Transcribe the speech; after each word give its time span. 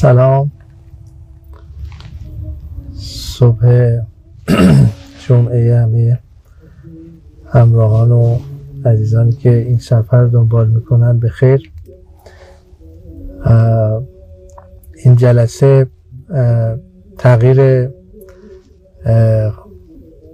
سلام. 0.00 0.50
صبح 2.94 3.90
جمعه 5.28 5.76
همه 5.76 6.18
همراهان 7.46 8.10
و 8.10 8.38
عزیزانی 8.84 9.32
که 9.32 9.50
این 9.50 9.78
سفر 9.78 10.24
دنبال 10.24 10.70
می‌کنن 10.70 11.18
به 11.18 11.28
خیر. 11.28 11.72
این 15.04 15.16
جلسه 15.16 15.86
تغییر 17.18 17.90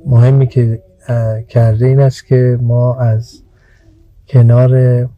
مهمی 0.06 0.46
که 0.46 0.82
کرده 1.48 1.86
این 1.86 2.00
است 2.00 2.26
که 2.26 2.58
ما 2.62 2.94
از 2.94 3.42
کنار 4.28 5.08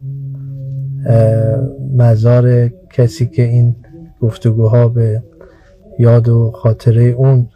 مزار 1.97 2.67
کسی 2.67 3.25
که 3.27 3.43
این 3.43 3.75
گفتگوها 4.21 4.87
به 4.87 5.23
یاد 5.99 6.29
و 6.29 6.51
خاطره 6.51 7.03
اون 7.03 7.47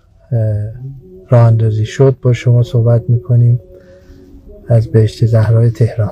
راه 1.30 1.42
اندازی 1.42 1.86
شد 1.86 2.16
با 2.22 2.34
شما 2.34 2.64
صحبت 2.64 3.10
می‌کنیم 3.10 3.60
از 4.70 4.88
بهشت 4.88 5.26
زهرای 5.26 5.70
تهران. 5.70 6.12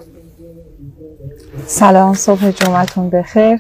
سلام 1.66 2.14
صبح 2.14 2.52
جمعتون 2.52 3.10
بخیر. 3.10 3.60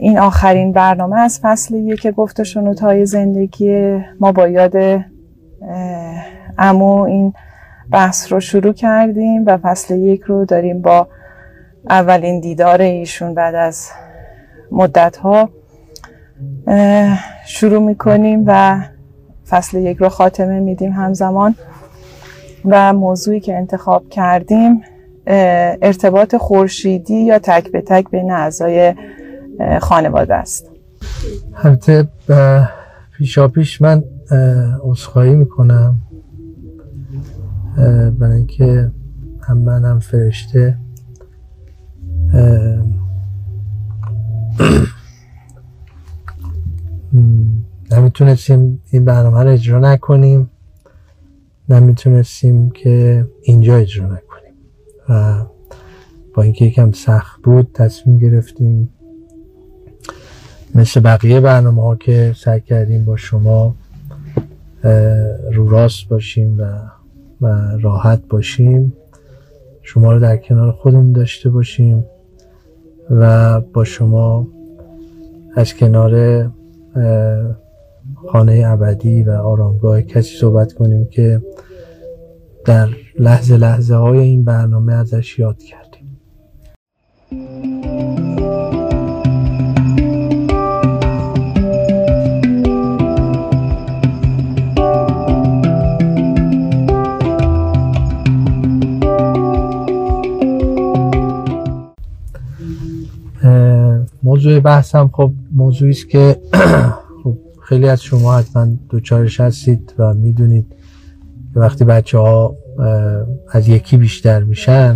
این 0.00 0.18
آخرین 0.18 0.72
برنامه 0.72 1.20
از 1.20 1.40
فصل 1.42 1.74
یک 1.74 2.06
گفت 2.06 2.40
های 2.82 3.06
زندگی 3.06 3.98
ما 4.20 4.32
با 4.32 4.48
یاد 4.48 4.74
امو 6.58 7.02
این 7.02 7.34
بحث 7.90 8.32
رو 8.32 8.40
شروع 8.40 8.72
کردیم 8.72 9.46
و 9.46 9.56
فصل 9.56 9.98
یک 9.98 10.20
رو 10.20 10.44
داریم 10.44 10.82
با 10.82 11.08
اولین 11.90 12.40
دیدار 12.40 12.80
ایشون 12.80 13.34
بعد 13.34 13.54
از 13.54 13.88
مدت 14.72 15.16
ها 15.16 15.50
شروع 17.46 17.86
می‌کنیم 17.86 18.44
و 18.46 18.82
فصل 19.48 19.78
یک 19.78 19.96
رو 19.96 20.08
خاتمه 20.08 20.60
میدیم 20.60 20.92
همزمان 20.92 21.54
و 22.64 22.92
موضوعی 22.92 23.40
که 23.40 23.56
انتخاب 23.56 24.08
کردیم 24.08 24.82
ارتباط 25.82 26.36
خورشیدی 26.36 27.14
یا 27.14 27.38
تک 27.38 27.72
به 27.72 27.80
تک 27.80 28.10
بین 28.10 28.30
اعضای 28.30 28.94
خانواده 29.80 30.34
است. 30.34 30.70
البته 31.64 32.08
پیشا 33.16 33.48
پیش 33.48 33.82
من 33.82 34.04
عذرخواهی 34.82 35.36
می‌کنم 35.36 35.94
برای 38.18 38.36
اینکه 38.36 38.90
هم 39.40 39.58
من 39.58 39.84
هم 39.84 40.00
فرشته 40.00 40.76
نمی‌تونستیم 47.90 48.82
این 48.90 49.04
برنامه 49.04 49.42
رو 49.42 49.50
اجرا 49.50 49.78
نکنیم 49.78 50.50
نمی‌تونستیم 51.68 52.70
که 52.70 53.26
اینجا 53.42 53.76
اجرا 53.76 54.06
نکنیم. 54.06 54.54
و 55.08 55.44
با 56.34 56.42
اینکه 56.42 56.64
یکم 56.64 56.92
سخت 56.92 57.42
بود 57.42 57.70
تصمیم 57.74 58.18
گرفتیم 58.18 58.88
مثل 60.74 61.00
بقیه 61.00 61.40
برنامه 61.40 61.82
ها 61.82 61.96
که 61.96 62.34
سعی 62.36 62.60
کردیم 62.60 63.04
با 63.04 63.16
شما 63.16 63.74
رو 65.52 65.68
راست 65.68 66.08
باشیم 66.08 66.60
و, 66.60 66.62
و 67.40 67.76
راحت 67.80 68.22
باشیم 68.28 68.92
شما 69.82 70.12
رو 70.12 70.20
در 70.20 70.36
کنار 70.36 70.72
خودمون 70.72 71.12
داشته 71.12 71.50
باشیم. 71.50 72.04
و 73.10 73.60
با 73.60 73.84
شما 73.84 74.46
از 75.56 75.74
کنار 75.74 76.44
خانه 78.32 78.62
ابدی 78.66 79.22
و 79.22 79.30
آرامگاه 79.30 80.02
کسی 80.02 80.36
صحبت 80.36 80.72
کنیم 80.72 81.04
که 81.04 81.42
در 82.64 82.88
لحظه 83.18 83.56
لحظه 83.56 83.94
های 83.94 84.18
این 84.18 84.44
برنامه 84.44 84.94
ازش 84.94 85.38
یاد 85.38 85.58
کردیم 85.58 85.89
موضوع 104.40 104.60
بحثم 104.60 105.10
خب 105.12 105.32
موضوعی 105.52 105.90
است 105.90 106.08
که 106.08 106.36
خب 107.24 107.38
خیلی 107.62 107.88
از 107.88 108.02
شما 108.02 108.38
حتما 108.38 108.68
دوچارش 108.88 109.40
هستید 109.40 109.94
و 109.98 110.14
می‌دونید 110.14 110.66
وقتی 111.54 111.84
بچه 111.84 112.18
ها 112.18 112.56
از 113.52 113.68
یکی 113.68 113.96
بیشتر 113.96 114.42
میشن 114.42 114.92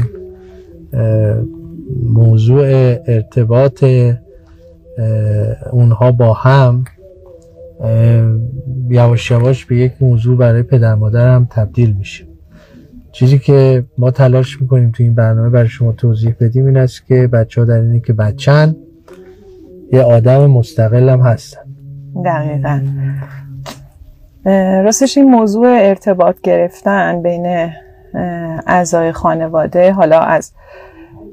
موضوع 2.02 2.64
ارتباط 3.06 3.84
اونها 5.72 6.12
با 6.12 6.32
هم 6.32 6.84
یواش 8.88 9.30
یواش 9.30 9.64
به 9.64 9.76
یک 9.76 9.92
موضوع 10.00 10.36
برای 10.36 10.62
پدر 10.62 10.94
مادر 10.94 11.34
هم 11.34 11.46
تبدیل 11.50 11.92
میشه. 11.98 12.24
چیزی 13.12 13.38
که 13.38 13.84
ما 13.98 14.10
تلاش 14.10 14.60
می‌کنیم 14.60 14.90
تو 14.90 15.02
این 15.02 15.14
برنامه 15.14 15.50
برای 15.50 15.68
شما 15.68 15.92
توضیح 15.92 16.34
بدیم 16.40 16.66
این 16.66 16.76
است 16.76 17.06
که 17.06 17.26
بچه 17.26 17.60
ها 17.60 17.66
در 17.66 17.80
اینه 17.80 18.00
که 18.00 18.12
بچن. 18.12 18.76
یه 19.92 20.02
آدم 20.02 20.46
مستقل 20.46 21.08
هم 21.08 21.20
هستن. 21.20 21.60
دقیقا. 22.24 22.80
راستش 24.84 25.18
این 25.18 25.30
موضوع 25.30 25.68
ارتباط 25.68 26.40
گرفتن 26.40 27.22
بین 27.22 27.70
اعضای 28.66 29.12
خانواده 29.12 29.92
حالا 29.92 30.20
از 30.20 30.52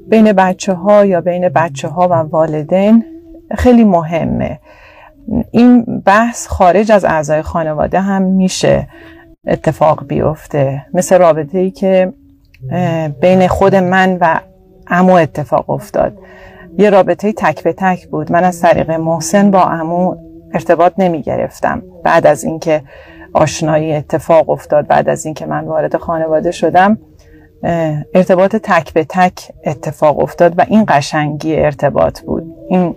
بین 0.08 0.32
بچه 0.32 0.72
ها 0.72 1.04
یا 1.04 1.20
بین 1.20 1.48
بچه 1.48 1.88
ها 1.88 2.08
و 2.08 2.12
والدین 2.12 3.04
خیلی 3.54 3.84
مهمه. 3.84 4.58
این 5.50 5.84
بحث 6.06 6.46
خارج 6.46 6.92
از 6.92 7.04
اعضای 7.04 7.42
خانواده 7.42 8.00
هم 8.00 8.22
میشه 8.22 8.88
اتفاق 9.46 10.06
بیفته. 10.06 10.86
مثل 10.94 11.18
رابطه 11.18 11.58
ای 11.58 11.70
که 11.70 12.12
بین 13.20 13.48
خود 13.48 13.74
من 13.74 14.18
و 14.20 14.40
امو 14.86 15.12
اتفاق 15.12 15.70
افتاد. 15.70 16.18
یه 16.78 16.90
رابطه 16.90 17.32
تک 17.32 17.62
به 17.62 17.72
تک 17.72 18.08
بود. 18.08 18.32
من 18.32 18.44
از 18.44 18.60
طریق 18.60 18.90
محسن 18.90 19.50
با 19.50 19.62
امو 19.62 20.16
ارتباط 20.54 20.92
نمی 20.98 21.22
گرفتم 21.22 21.82
بعد 22.04 22.26
از 22.26 22.44
اینکه 22.44 22.82
آشنایی 23.32 23.92
اتفاق 23.92 24.50
افتاد 24.50 24.86
بعد 24.86 25.08
از 25.08 25.24
اینکه 25.24 25.46
من 25.46 25.64
وارد 25.64 25.96
خانواده 25.96 26.50
شدم 26.50 26.98
ارتباط 28.14 28.56
تک 28.56 28.92
به 28.92 29.04
تک 29.04 29.52
اتفاق 29.66 30.18
افتاد 30.18 30.58
و 30.58 30.64
این 30.68 30.84
قشنگی 30.88 31.56
ارتباط 31.56 32.20
بود. 32.20 32.54
این 32.68 32.94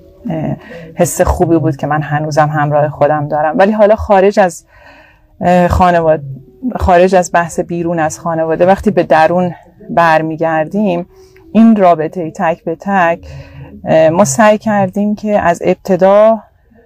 حس 0.95 1.21
خوبی 1.21 1.57
بود 1.57 1.75
که 1.75 1.87
من 1.87 2.01
هنوزم 2.01 2.47
همراه 2.47 2.89
خودم 2.89 3.27
دارم. 3.27 3.57
ولی 3.57 3.71
حالا 3.71 3.95
خارج 3.95 4.39
از 4.39 4.65
خانواده 5.69 6.23
خارج 6.75 7.15
از 7.15 7.31
بحث 7.33 7.59
بیرون 7.59 7.99
از 7.99 8.19
خانواده 8.19 8.65
وقتی 8.65 8.91
به 8.91 9.03
درون 9.03 9.51
برمیگردیم 9.89 11.05
این 11.51 11.75
رابطه 11.75 12.31
تک 12.31 12.63
به 12.63 12.75
تک 12.79 13.19
ما 14.11 14.25
سعی 14.25 14.57
کردیم 14.57 15.15
که 15.15 15.39
از 15.39 15.61
ابتدا 15.65 16.39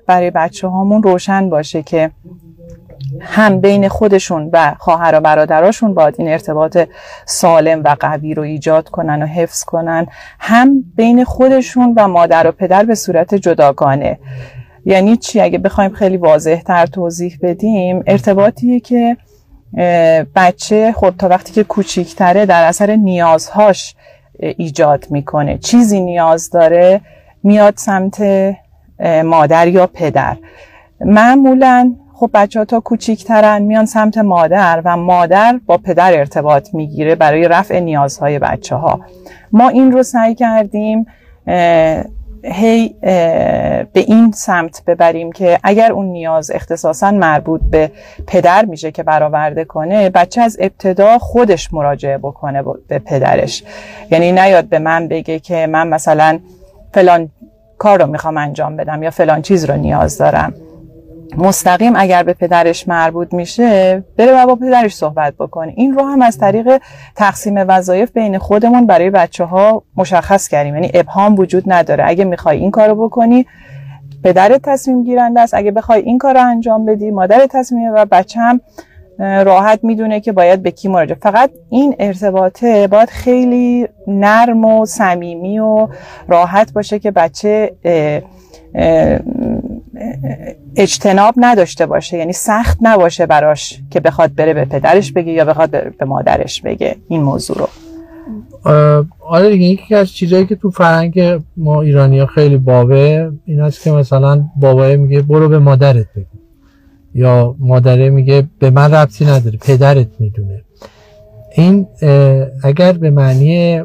برای 0.08 0.32
بچه 0.32 0.68
هامون 0.68 1.04
روشن 1.04 1.50
باشه 1.50 1.84
که 1.84 2.12
هم 3.20 3.60
بین 3.60 3.88
خودشون 3.88 4.50
و 4.54 4.76
خواهر 4.80 5.16
و 5.16 5.22
برادراشون 5.22 5.94
باید 5.94 6.16
این 6.18 6.28
ارتباط 6.28 6.78
سالم 7.26 7.82
و 7.84 7.96
قوی 8.00 8.34
رو 8.34 8.44
ایجاد 8.44 8.90
کنن 8.90 9.24
و 9.24 9.26
حفظ 9.26 9.64
کنن. 9.64 10.08
هم 10.40 10.84
بین 10.96 11.24
خودشون 11.24 11.94
و 11.98 12.08
مادر 12.08 12.48
و 12.48 12.52
پدر 12.52 12.84
به 12.84 12.96
صورت 12.96 13.36
جداگانه. 13.36 14.20
یعنی 14.86 15.18
چی؟ 15.18 15.42
اگه 15.42 15.58
بخوایم 15.58 15.92
خیلی 15.92 16.18
واضح 16.18 16.62
تر 16.62 16.86
توضیح 16.86 17.38
بدیم 17.42 18.04
ارتباطیه 18.08 18.80
که 18.80 19.18
بچه 20.36 20.94
خب 20.96 21.14
تا 21.18 21.28
وقتی 21.28 21.54
که 21.54 21.64
کوچیکتره 21.64 22.46
در 22.46 22.64
اثر 22.64 22.96
نیازهاش 22.96 23.96
ایجاد 24.40 25.06
می‌کنه. 25.10 25.58
چیزی 25.58 26.02
نیاز 26.02 26.50
داره 26.50 27.02
میاد 27.44 27.74
سمت 27.78 28.24
مادر 29.24 29.68
یا 29.68 29.88
پدر. 29.88 30.38
معمولا 31.02 31.96
خب 32.14 32.30
بچه 32.34 32.60
ها 32.60 32.66
تا 32.66 32.80
کوچیکترن 32.80 33.62
میان 33.62 33.86
سمت 33.86 34.18
مادر 34.18 34.82
و 34.86 34.98
مادر 34.98 35.60
با 35.66 35.78
پدر 35.78 36.14
ارتباط 36.14 36.74
می‌گیره 36.74 37.16
برای 37.16 37.48
رفع 37.48 37.80
نیازهای 37.80 38.40
بچه 38.40 38.76
ها 38.76 39.00
ما 39.52 39.70
این 39.70 39.92
رو 39.92 40.04
سعی 40.04 40.36
کردیم 40.36 41.06
هی 42.44 42.96
به 43.94 44.00
این 44.08 44.32
سمت 44.32 44.84
ببریم 44.88 45.32
که 45.32 45.60
اگر 45.64 45.92
اون 45.92 46.06
نیاز 46.06 46.52
اختصاصا 46.52 47.12
مربوط 47.12 47.62
به 47.72 47.92
پدر 48.28 48.66
میشه 48.66 48.92
که 48.92 49.04
برآورده 49.04 49.66
کنه 49.66 50.10
بچه 50.10 50.42
از 50.42 50.58
ابتدا 50.60 51.20
خودش 51.20 51.74
مراجعه 51.74 52.18
بکنه 52.18 52.64
به 52.88 53.00
پدرش. 53.00 53.64
یعنی 54.12 54.32
نیاد 54.32 54.66
به 54.66 54.80
من 54.80 55.08
بگه 55.08 55.40
که 55.40 55.68
من 55.68 55.88
مثلا 55.88 56.40
فلان 56.94 57.30
کار 57.78 58.02
رو 58.02 58.08
می‌خوام 58.08 58.38
انجام 58.38 58.78
بدم 58.78 59.04
یا 59.04 59.10
فلان 59.10 59.42
چیز 59.42 59.66
رو 59.66 59.78
نیاز 59.78 60.18
دارم. 60.18 60.54
مستقیم 61.38 61.94
اگر 61.96 62.24
به 62.24 62.34
پدرش 62.34 62.88
مربوط 62.88 63.34
میشه 63.34 64.04
بره 64.18 64.44
و 64.44 64.48
با 64.48 64.56
پدرش 64.56 64.96
صحبت 64.96 65.34
بکنه. 65.40 65.74
این 65.76 65.94
رو 65.94 66.06
هم 66.06 66.22
از 66.22 66.38
طریق 66.38 66.82
تقسیم 67.16 67.56
وظایف 67.58 68.12
بین 68.12 68.38
خودمون 68.38 68.86
برای 68.86 69.10
بچه 69.10 69.44
ها 69.44 69.84
مشخص 69.96 70.48
کردیم. 70.48 70.76
یعنی 70.76 70.92
ابهام 70.94 71.36
وجود 71.36 71.64
نداره. 71.68 72.04
اگه 72.08 72.26
می‌خوای 72.26 72.58
این 72.58 72.72
کارو 72.72 73.08
بکنی 73.08 73.46
پدرت 74.24 74.62
تصمیم 74.62 75.04
گیرنده 75.04 75.42
است. 75.42 75.54
اگه 75.54 75.72
بخوای 75.72 76.02
این 76.02 76.18
کار 76.18 76.34
رو 76.34 76.48
انجام 76.48 76.86
بدی 76.86 77.12
مادر 77.12 77.48
تصمیم 77.50 77.92
و 77.94 78.06
بچه 78.06 78.40
هم 78.40 78.62
راحت 79.20 79.80
می‌دونه 79.84 80.20
که 80.20 80.32
باید 80.32 80.64
به 80.64 80.72
کی 80.72 80.88
مراجعه. 80.88 81.18
فقط 81.22 81.52
این 81.70 81.96
ارتباطه 82.00 82.88
باید 82.88 83.10
خیلی 83.10 83.88
نرم 84.08 84.66
و 84.66 84.86
صمیمی 84.86 85.60
و 85.60 85.88
راحت 86.28 86.74
باشه 86.74 87.00
که 87.00 87.12
بچه 87.12 87.72
اجتناب 90.76 91.34
نداشته 91.38 91.86
باشه 91.86 92.18
یعنی 92.18 92.34
سخت 92.34 92.78
نباشه 92.82 93.26
براش 93.26 93.80
که 93.92 94.00
بخواد 94.00 94.36
بره 94.36 94.54
به 94.54 94.66
پدرش 94.66 95.12
بگه 95.12 95.32
یا 95.32 95.46
بخواد 95.46 95.98
به 95.98 96.06
مادرش 96.06 96.62
بگه 96.62 96.96
این 97.08 97.22
موضوع 97.22 97.58
رو. 97.58 97.68
آره 99.20 99.50
دیگه 99.50 99.66
یکی 99.66 99.96
از 99.96 100.12
چیزایی 100.12 100.46
که 100.46 100.56
تو 100.56 100.70
فرهنگ 100.70 101.42
ما 101.58 101.82
ایرانی 101.82 102.20
ها 102.20 102.26
خیلی 102.26 102.58
بابه 102.58 103.32
این 103.46 103.62
است 103.62 103.84
که 103.84 103.92
مثلا 103.92 104.44
بابای 104.56 104.98
میگه 104.98 105.22
برو 105.22 105.50
به 105.50 105.60
مادرت 105.60 106.08
بگو. 106.16 106.26
یا 107.16 107.56
مادره 107.60 108.10
میگه 108.10 108.44
به 108.60 108.70
من 108.70 108.94
ربطی 108.94 109.26
نداره 109.26 109.58
پدرت 109.58 110.08
می‌دونه. 110.20 110.62
این 111.56 111.88
اگر 112.64 112.92
به 112.92 113.10
معنی 113.10 113.82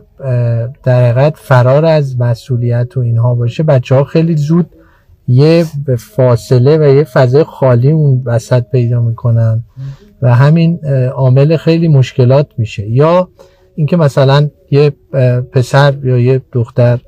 در 0.83 1.31
فرار 1.31 1.85
از 1.85 2.21
مسئولیت 2.21 2.97
و 2.97 3.01
اینها 3.01 3.35
باشه 3.35 3.63
بچه 3.63 3.95
ها 3.95 4.05
خیلی 4.05 4.37
زود 4.37 4.71
یه 5.29 5.65
فاصله 5.99 6.77
و 6.79 6.95
یه 6.95 7.05
فضای 7.05 7.45
خالی 7.45 7.91
اون 7.91 8.23
وسط 8.27 8.63
پیدا 8.71 9.01
می‌کنن 9.01 9.65
و 10.23 10.35
همین 10.35 10.87
عامل 11.15 11.57
خیلی 11.57 11.89
مشکلات 11.89 12.47
میشه. 12.59 12.91
یا 12.91 13.29
اینکه 13.75 13.97
مثلا 13.97 14.51
یه 14.71 14.93
پسر 15.53 15.95
یا 16.03 16.19
یه 16.19 16.43
دختر 16.53 16.99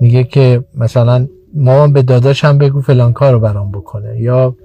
میگه 0.00 0.24
که 0.24 0.64
مثلا 0.74 1.28
مامان 1.54 1.92
به 1.92 2.02
داداش 2.02 2.44
هم 2.44 2.58
بگو 2.58 2.80
فلان 2.80 3.12
کار 3.12 3.32
رو 3.32 3.40
برام 3.40 3.70
بکنه. 3.70 4.20
یا 4.20 4.56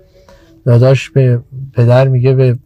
داداش 0.65 1.09
به 1.09 1.39
پدر 1.73 2.07
میگه 2.07 2.33
به 2.33 2.57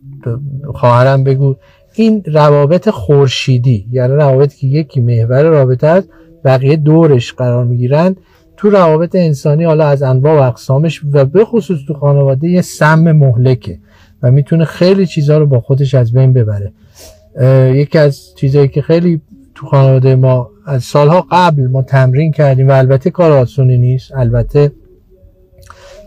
خواهرم 0.74 1.24
بگو. 1.24 1.56
این 1.95 2.24
روابط 2.25 2.90
خورشیدی 2.90 3.88
یعنی 3.92 4.13
روابطی 4.13 4.57
که 4.57 4.68
یکی 4.68 5.01
محور 5.01 5.44
رابطه 5.44 5.88
است 5.88 6.10
بقیه 6.45 6.75
دورش 6.75 7.33
قرار 7.33 7.66
می‌گیرن. 7.66 8.16
تو 8.57 8.69
روابط 8.69 9.15
انسانی 9.15 9.63
حالا 9.63 9.88
از 9.88 10.04
انواع 10.04 10.39
و 10.39 10.44
اقسامش 10.44 11.01
و 11.12 11.25
به 11.25 11.45
خصوص 11.45 11.80
تو 11.88 11.94
خانواده 11.94 12.48
یه 12.48 12.62
سم 12.62 13.12
مهلکه 13.12 13.80
و 14.24 14.31
می‌تونه 14.31 14.65
خیلی 14.65 15.06
چیزها 15.06 15.38
رو 15.38 15.45
با 15.45 15.59
خودش 15.59 15.95
از 15.95 16.13
بین 16.13 16.33
ببره. 16.33 16.71
یکی 17.74 17.98
از 17.98 18.36
چیزهایی 18.36 18.68
که 18.68 18.81
خیلی 18.81 19.21
تو 19.56 19.68
خانواده 19.68 20.15
ما 20.15 20.50
از 20.65 20.83
سالها 20.83 21.27
قبل 21.31 21.68
ما 21.68 21.81
تمرین 21.81 22.31
کردیم 22.31 22.68
و 22.68 22.71
البته 22.71 23.09
کار 23.09 23.31
آسونی 23.31 23.77
نیست 23.77 24.12
البته 24.15 24.71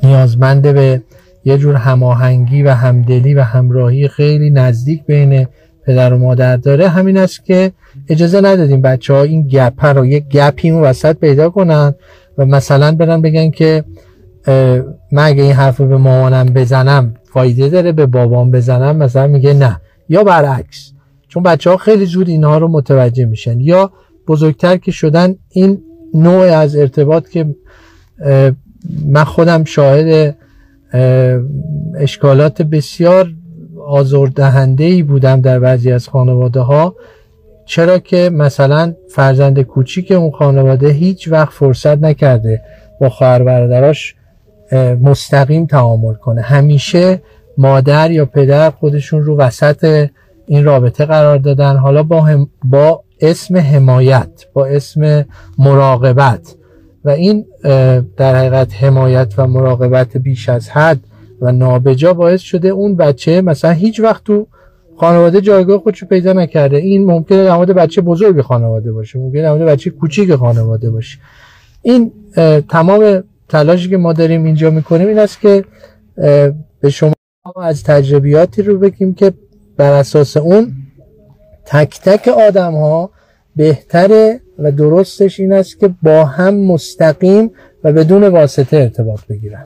نیازمنده 0.02 0.72
به 0.72 1.02
یه 1.44 1.58
جور 1.58 1.74
هماهنگی 1.74 2.62
و 2.62 2.70
همدلی 2.70 3.34
و 3.34 3.42
همراهی 3.42 4.08
خیلی 4.08 4.50
نزدیک 4.50 5.06
بین 5.06 5.46
پدر 5.86 6.12
و 6.12 6.18
مادر 6.18 6.56
داره. 6.56 6.88
همین 6.88 7.16
است 7.16 7.44
که 7.44 7.72
اجازه 8.08 8.40
ندادیم 8.40 8.80
بچه 8.80 9.14
ها 9.14 9.22
این 9.22 9.48
گپ 9.48 9.84
رو 9.84 10.06
یک 10.06 10.28
گپی 10.28 10.70
اون 10.70 10.82
وسط 10.82 11.16
پیدا 11.16 11.50
کنن 11.50 11.94
و 12.38 12.46
مثلا 12.46 12.92
برن 12.92 13.22
بگن 13.22 13.50
که 13.50 13.84
من 15.12 15.24
اگه 15.24 15.42
این 15.42 15.52
حرف 15.52 15.76
رو 15.76 15.86
به 15.86 15.96
مامانم 15.96 16.46
بزنم 16.46 17.14
فایده 17.24 17.68
داره 17.68 17.92
به 17.92 18.06
بابام 18.06 18.50
بزنم؟ 18.50 18.96
مثلا 18.96 19.26
میگه 19.26 19.54
نه. 19.54 19.80
یا 20.08 20.24
برعکس. 20.24 20.92
چون 21.28 21.42
بچه 21.42 21.70
ها 21.70 21.76
خیلی 21.76 22.06
زود 22.06 22.28
اینها 22.28 22.58
رو 22.58 22.68
متوجه 22.68 23.24
میشن. 23.24 23.60
یا 23.60 23.92
بزرگتر 24.28 24.76
که 24.76 24.90
شدن 24.90 25.34
این 25.48 25.82
نوع 26.14 26.44
از 26.44 26.76
ارتباط 26.76 27.28
که 27.28 27.54
من 29.06 29.24
خودم 29.24 29.64
شاهد 29.64 30.36
اشکالات 31.96 32.62
بسیار 32.62 33.32
آزردهنده 33.86 34.84
ای 34.84 35.02
بودم 35.02 35.40
در 35.40 35.58
بعضی 35.58 35.92
از 35.92 36.08
خانواده 36.08 36.60
ها 36.60 36.96
چرا 37.70 37.98
که 37.98 38.30
مثلا 38.32 38.94
فرزند 39.08 39.60
کوچیک 39.60 40.12
اون 40.12 40.30
خانواده 40.30 40.88
هیچ 40.88 41.28
وقت 41.28 41.52
فرصت 41.52 41.98
نکرده 41.98 42.62
با 43.00 43.08
خواهر 43.08 43.42
برادراش 43.42 44.14
مستقیم 45.00 45.66
تعامل 45.66 46.14
کنه. 46.14 46.42
همیشه 46.42 47.22
مادر 47.58 48.10
یا 48.10 48.26
پدر 48.26 48.70
خودشون 48.70 49.24
رو 49.24 49.36
وسط 49.36 50.08
این 50.46 50.64
رابطه 50.64 51.04
قرار 51.04 51.38
دادن. 51.38 51.76
حالا 51.76 52.02
با, 52.02 52.46
با 52.64 53.04
اسم 53.20 53.56
حمایت 53.56 54.46
با 54.52 54.66
اسم 54.66 55.24
مراقبت. 55.58 56.54
و 57.04 57.10
این 57.10 57.46
در 58.16 58.36
حقیقت 58.36 58.74
حمایت 58.74 59.34
و 59.36 59.46
مراقبت 59.46 60.16
بیش 60.16 60.48
از 60.48 60.70
حد 60.70 61.00
و 61.40 61.52
نابجا 61.52 62.14
باعث 62.14 62.40
شده 62.40 62.68
اون 62.68 62.96
بچه 62.96 63.40
مثلا 63.40 63.70
هیچ 63.70 64.00
وقت 64.00 64.24
تو 64.24 64.46
خانواده 65.00 65.40
جایگاه 65.40 65.78
خودشو 65.78 66.06
پیدا 66.06 66.32
نکرده. 66.32 66.76
این 66.76 67.04
ممکنه 67.04 67.44
در 67.44 67.56
مورد 67.56 67.70
بچه 67.70 68.00
بزرگ 68.00 68.40
خانواده 68.40 68.92
باشه 68.92 69.18
ممکنه 69.18 69.42
در 69.42 69.52
مورد 69.52 69.68
بچه 69.68 69.90
کوچیک 69.90 70.34
خانواده 70.34 70.90
باشه. 70.90 71.18
این 71.82 72.12
تمام 72.68 73.24
تلاشی 73.48 73.90
که 73.90 73.96
ما 73.96 74.12
داریم 74.12 74.44
اینجا 74.44 74.70
می‌کنیم 74.70 75.08
این 75.08 75.18
است 75.18 75.40
که 75.40 75.64
به 76.80 76.90
شما 76.90 77.12
از 77.62 77.84
تجربیاتی 77.84 78.62
رو 78.62 78.78
بگیم 78.78 79.14
که 79.14 79.32
بر 79.76 79.92
اساس 79.92 80.36
اون 80.36 80.72
تک 81.66 82.00
تک 82.00 82.28
آدم 82.28 82.72
ها 82.72 83.10
بهتره 83.56 84.40
و 84.58 84.72
درستش 84.72 85.40
این 85.40 85.52
است 85.52 85.80
که 85.80 85.90
با 86.02 86.24
هم 86.24 86.54
مستقیم 86.54 87.50
و 87.84 87.92
بدون 87.92 88.24
واسطه 88.24 88.76
ارتباط 88.76 89.20
بگیرن. 89.28 89.64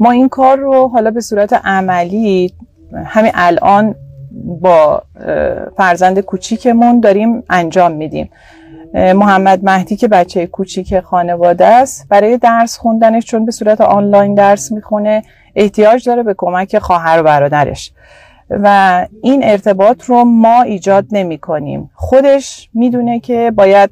ما 0.00 0.10
این 0.10 0.28
کار 0.28 0.58
رو 0.58 0.88
حالا 0.88 1.10
به 1.10 1.20
صورت 1.20 1.52
عملی 1.52 2.54
همین 3.04 3.32
الان 3.34 3.94
با 4.60 5.02
فرزند 5.76 6.20
کوچیکمون 6.20 7.00
داریم 7.00 7.42
انجام 7.50 7.92
میدیم. 7.92 8.30
محمد 8.94 9.64
مهدی 9.64 9.96
که 9.96 10.08
بچه 10.08 10.46
کوچیک 10.46 11.00
خانواده 11.00 11.66
است 11.66 12.06
برای 12.08 12.38
درس 12.38 12.78
خوندنش 12.78 13.24
چون 13.24 13.44
به 13.44 13.52
صورت 13.52 13.80
آنلاین 13.80 14.34
درس 14.34 14.72
می‌خونه 14.72 15.22
احتیاج 15.54 16.08
داره 16.08 16.22
به 16.22 16.34
کمک 16.38 16.78
خواهر 16.78 17.20
و 17.20 17.22
برادرش. 17.22 17.92
و 18.50 19.06
این 19.22 19.44
ارتباط 19.44 20.04
رو 20.04 20.24
ما 20.24 20.62
ایجاد 20.62 21.06
نمی 21.12 21.38
کنیم. 21.38 21.90
خودش 21.94 22.68
می‌دونه 22.74 23.20
که 23.20 23.52
باید 23.56 23.90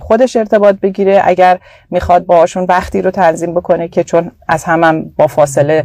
خودش 0.00 0.36
ارتباط 0.36 0.76
بگیره 0.76 1.22
اگر 1.24 1.58
می‌خواد 1.90 2.26
باشون 2.26 2.66
وقتی 2.68 3.02
رو 3.02 3.10
تنظیم 3.10 3.54
بکنه 3.54 3.88
که 3.88 4.04
چون 4.04 4.30
از 4.48 4.64
همم 4.64 5.12
با 5.16 5.26
فاصله 5.26 5.84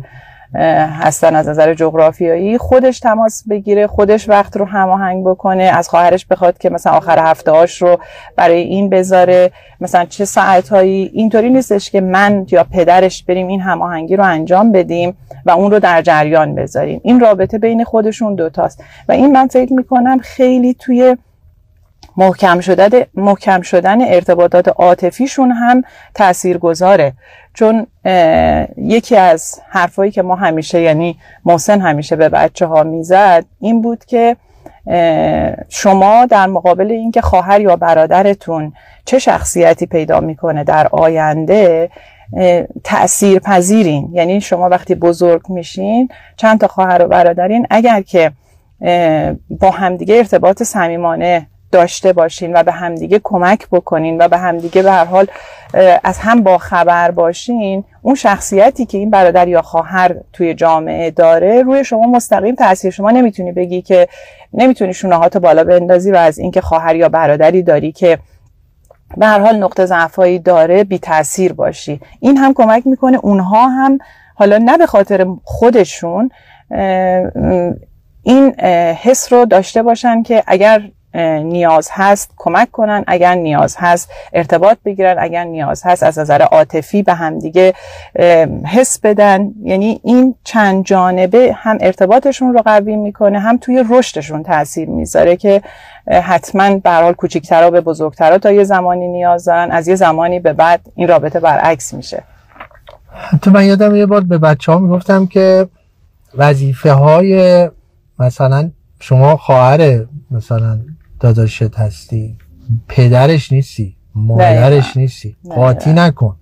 هستن 0.53 1.35
از 1.35 1.49
نظر 1.49 1.73
جغرافیایی. 1.73 2.57
خودش 2.57 2.99
تماس 2.99 3.43
بگیره 3.49 3.87
خودش 3.87 4.29
وقت 4.29 4.57
رو 4.57 4.65
هماهنگ 4.65 5.25
بکنه. 5.25 5.63
از 5.63 5.89
خواهرش 5.89 6.25
بخواد 6.25 6.57
که 6.57 6.69
مثلا 6.69 6.93
آخر 6.93 7.19
هفته 7.19 7.51
هاش 7.51 7.81
رو 7.81 7.99
برای 8.35 8.61
این 8.61 8.89
بذاره. 8.89 9.51
مثلا 9.81 10.05
چه 10.05 10.25
ساعت 10.25 10.69
هایی 10.69 11.11
اینطوری 11.13 11.49
نیستش 11.49 11.91
که 11.91 12.01
من 12.01 12.45
یا 12.51 12.63
پدرش 12.63 13.23
بریم 13.23 13.47
این 13.47 13.61
هماهنگی 13.61 14.15
رو 14.15 14.23
انجام 14.23 14.71
بدیم 14.71 15.17
و 15.45 15.51
اون 15.51 15.71
رو 15.71 15.79
در 15.79 16.01
جریان 16.01 16.55
بذاریم. 16.55 17.01
این 17.03 17.19
رابطه 17.19 17.57
بین 17.57 17.83
خودشون 17.83 18.35
دوتاست. 18.35 18.83
و 19.09 19.11
این 19.11 19.31
من 19.31 19.47
فکر 19.47 19.73
می‌کنم 19.73 20.17
خیلی 20.17 20.73
توی 20.73 21.17
محکم 22.17 22.59
شدن 22.59 22.89
محکم 23.13 23.61
شدن 23.61 24.01
ارتباطات 24.01 24.67
عاطفیشون 24.67 25.51
هم 25.51 25.83
تأثیر 26.13 26.57
گذاره 26.57 27.13
چون 27.53 27.87
یکی 28.77 29.15
از 29.15 29.61
حرفایی 29.69 30.11
که 30.11 30.21
ما 30.21 30.35
همیشه 30.35 30.81
یعنی 30.81 31.17
محسن 31.45 31.81
همیشه 31.81 32.15
به 32.15 32.29
بچه 32.29 32.65
ها 32.65 32.83
می‌زد 32.83 33.45
این 33.59 33.81
بود 33.81 34.05
که 34.05 34.35
شما 35.69 36.25
در 36.25 36.47
مقابل 36.47 36.91
اینکه 36.91 37.21
خواهر 37.21 37.61
یا 37.61 37.75
برادرتون 37.75 38.73
چه 39.05 39.19
شخصیتی 39.19 39.85
پیدا 39.85 40.19
می‌کنه 40.19 40.63
در 40.63 40.87
آینده 40.91 41.89
تأثیر 42.83 43.39
پذیرین 43.39 44.09
یعنی 44.13 44.41
شما 44.41 44.69
وقتی 44.69 44.95
بزرگ 44.95 45.49
میشین 45.49 46.09
چند 46.37 46.59
تا 46.59 46.67
خواهر 46.67 47.05
و 47.05 47.07
برادرین 47.07 47.67
اگر 47.69 48.01
که 48.01 48.31
با 49.49 49.71
همدیگه 49.71 50.15
ارتباط 50.15 50.63
صمیمانه 50.63 51.47
داشته 51.71 52.13
باشین 52.13 52.53
و 52.53 52.63
به 52.63 52.71
همدیگه 52.71 53.21
کمک 53.23 53.67
بکنین 53.71 54.21
و 54.21 54.27
به 54.27 54.37
همدیگه 54.37 54.83
به 54.83 54.91
هر 54.91 55.05
حال 55.05 55.27
از 56.03 56.17
هم 56.17 56.43
با 56.43 56.57
خبر 56.57 57.11
باشین 57.11 57.83
اون 58.01 58.15
شخصیتی 58.15 58.85
که 58.85 58.97
این 58.97 59.09
برادر 59.09 59.47
یا 59.47 59.61
خواهر 59.61 60.15
توی 60.33 60.53
جامعه 60.53 61.11
داره 61.11 61.61
روی 61.61 61.83
شما 61.83 62.07
مستقیم 62.07 62.55
تاثیر 62.55 62.91
شما 62.91 63.11
نمی‌تونی 63.11 63.51
بگی 63.51 63.81
که 63.81 64.07
نمی‌تونی 64.53 64.93
شونه 64.93 65.29
بالا 65.29 65.63
بندازی 65.63 66.11
و 66.11 66.15
از 66.15 66.39
اینکه 66.39 66.61
خواهر 66.61 66.95
یا 66.95 67.09
برادری 67.09 67.63
داری 67.63 67.91
که 67.91 68.19
به 69.17 69.25
هر 69.25 69.39
حال 69.39 69.55
نقطه 69.63 69.85
ضعفایی 69.85 70.39
داره 70.39 70.83
بی 70.83 70.99
تاثیر 70.99 71.53
باشی. 71.53 71.99
این 72.19 72.37
هم 72.37 72.53
کمک 72.53 72.87
می‌کنه 72.87 73.19
اونها 73.23 73.67
هم 73.67 73.97
حالا 74.35 74.57
نه 74.57 74.77
به 74.77 74.85
خاطر 74.85 75.27
خودشون 75.43 76.29
این 78.23 78.53
حس 79.01 79.33
رو 79.33 79.45
داشته 79.45 79.83
باشن 79.83 80.23
که 80.23 80.43
اگر 80.47 80.81
نیاز 81.43 81.89
هست 81.91 82.31
کمک 82.37 82.71
کنن. 82.71 83.03
اگر 83.07 83.35
نیاز 83.35 83.75
هست 83.79 84.09
ارتباط 84.33 84.77
بگیرن. 84.85 85.15
اگر 85.19 85.43
نیاز 85.43 85.81
هست 85.85 86.03
از 86.03 86.19
نظر 86.19 86.41
عاطفی 86.41 87.03
به 87.03 87.13
همدیگه 87.13 87.73
حس 88.65 88.99
بدن. 88.99 89.51
یعنی 89.63 89.99
این 90.03 90.35
چند 90.43 90.85
جانبه 90.85 91.51
هم 91.55 91.77
ارتباطشون 91.81 92.53
رو 92.53 92.61
قوی 92.61 92.95
می‌کنه 92.95 93.39
هم 93.39 93.57
توی 93.57 93.85
رشدشون 93.89 94.43
تاثیر 94.43 94.89
می‌ذاره 94.89 95.35
که 95.35 95.61
حتما 96.11 96.77
به 96.77 96.91
حال 96.91 97.13
کوچیکترا 97.13 97.71
به 97.71 97.81
بزرگترا 97.81 98.37
تا 98.37 98.51
یه 98.51 98.63
زمانی 98.63 99.07
نیاز 99.07 99.45
دارن 99.45 99.71
از 99.71 99.87
یه 99.87 99.95
زمانی 99.95 100.39
به 100.39 100.53
بعد 100.53 100.81
این 100.95 101.07
رابطه 101.07 101.39
برعکس 101.39 101.93
میشه. 101.93 102.23
تو 103.41 103.51
من 103.51 103.65
یادم 103.65 103.95
یه 103.95 104.05
بار 104.05 104.21
به 104.21 104.37
بچه 104.37 104.71
ها 104.71 104.77
می‌گفتم 104.77 105.25
که 105.27 105.67
وظیفه 106.37 106.91
های 106.91 107.69
مثلا 108.19 108.71
شما 108.99 109.37
خواهر 109.37 110.05
مثلا 110.31 110.79
داداشت 111.19 111.75
هستی 111.75 112.37
پدرش 112.87 113.51
نیستی 113.51 113.95
مادرش 114.15 114.97
نیستی. 114.97 115.35
قاطی 115.49 115.93
نکن. 115.93 116.35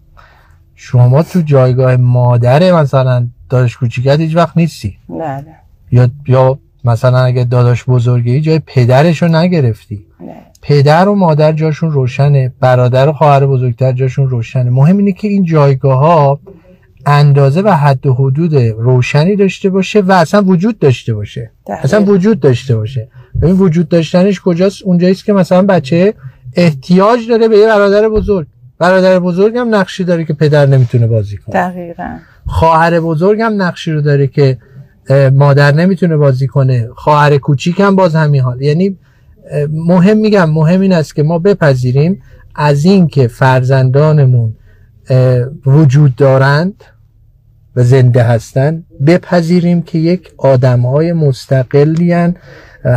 شما 0.75 1.23
تو 1.23 1.41
جایگاه 1.41 1.95
مادر 1.95 2.71
مثلا 2.71 3.27
داداش 3.49 3.77
کوچیکت 3.77 4.19
هیچ 4.19 4.35
وقت 4.35 4.57
نیستی. 4.57 4.97
نه 5.09 5.45
یا 5.91 6.09
یا 6.27 6.59
مثلا 6.83 7.17
اگه 7.17 7.43
داداش 7.43 7.85
بزرگی 7.85 8.41
جای 8.41 8.59
پدرش 8.65 9.21
رو 9.21 9.27
نگرفتی. 9.27 10.05
نه. 10.21 10.35
پدر 10.61 11.07
و 11.07 11.15
مادر 11.15 11.51
جاشون 11.51 11.91
روشنه 11.91 12.53
برادر 12.59 13.09
و 13.09 13.13
خواهر 13.13 13.45
بزرگتر 13.45 13.91
جاشون 13.91 14.29
روشنه. 14.29 14.69
مهم 14.69 14.97
اینه 14.97 15.11
که 15.11 15.27
این 15.27 15.43
جایگاه 15.43 15.99
ها 15.99 16.39
اندازه 17.05 17.61
و 17.61 17.69
حد 17.69 18.05
و 18.05 18.13
حدود 18.13 18.55
روشنی 18.55 19.35
داشته 19.35 19.69
باشه 19.69 20.01
و 20.01 20.11
اصلا 20.11 20.43
وجود 20.43 20.79
داشته 20.79 21.13
باشه. 21.13 21.51
اصلا 21.83 22.03
وجود 22.03 22.39
داشته 22.39 22.75
باشه. 22.75 23.07
این 23.43 23.51
وجود 23.51 23.89
داشتنش 23.89 24.41
کجاست؟ 24.41 24.83
اونجاییست 24.83 25.25
که 25.25 25.33
مثلا 25.33 25.61
بچه 25.61 26.13
احتیاج 26.53 27.19
داره 27.29 27.47
به 27.47 27.57
یه 27.57 27.67
برادر 27.67 28.09
بزرگ. 28.09 28.47
برادر 28.79 29.19
بزرگ 29.19 29.57
هم 29.57 29.75
نقشی 29.75 30.03
داره 30.03 30.25
که 30.25 30.33
پدر 30.33 30.65
نمی‌تونه 30.65 31.07
بازی 31.07 31.37
کنه. 31.37 31.55
دقیقا. 31.55 32.17
خواهر 32.47 32.99
بزرگ 32.99 33.41
هم 33.41 33.61
نقشی 33.61 33.91
رو 33.91 34.01
داره 34.01 34.27
که 34.27 34.57
مادر 35.33 35.71
نمی‌تونه 35.71 36.17
بازی 36.17 36.47
کنه. 36.47 36.89
خواهر 36.95 37.37
کوچیک 37.37 37.79
هم 37.79 37.95
باز 37.95 38.15
همین 38.15 38.41
حال. 38.41 38.61
یعنی 38.61 38.97
مهم 39.71 40.17
میگم 40.17 40.49
مهم 40.49 40.81
این 40.81 40.93
است 40.93 41.15
که 41.15 41.23
ما 41.23 41.39
بپذیریم 41.39 42.21
از 42.55 42.85
این 42.85 43.07
که 43.07 43.27
فرزندانمون 43.27 44.53
وجود 45.65 46.15
دارند. 46.15 46.83
و 47.75 47.83
زنده 47.83 48.23
هستند 48.23 48.85
بپذیریم 49.07 49.81
که 49.81 49.97
یک 49.97 50.31
آدم 50.37 50.79
های 50.79 51.13
مستقلی 51.13 52.33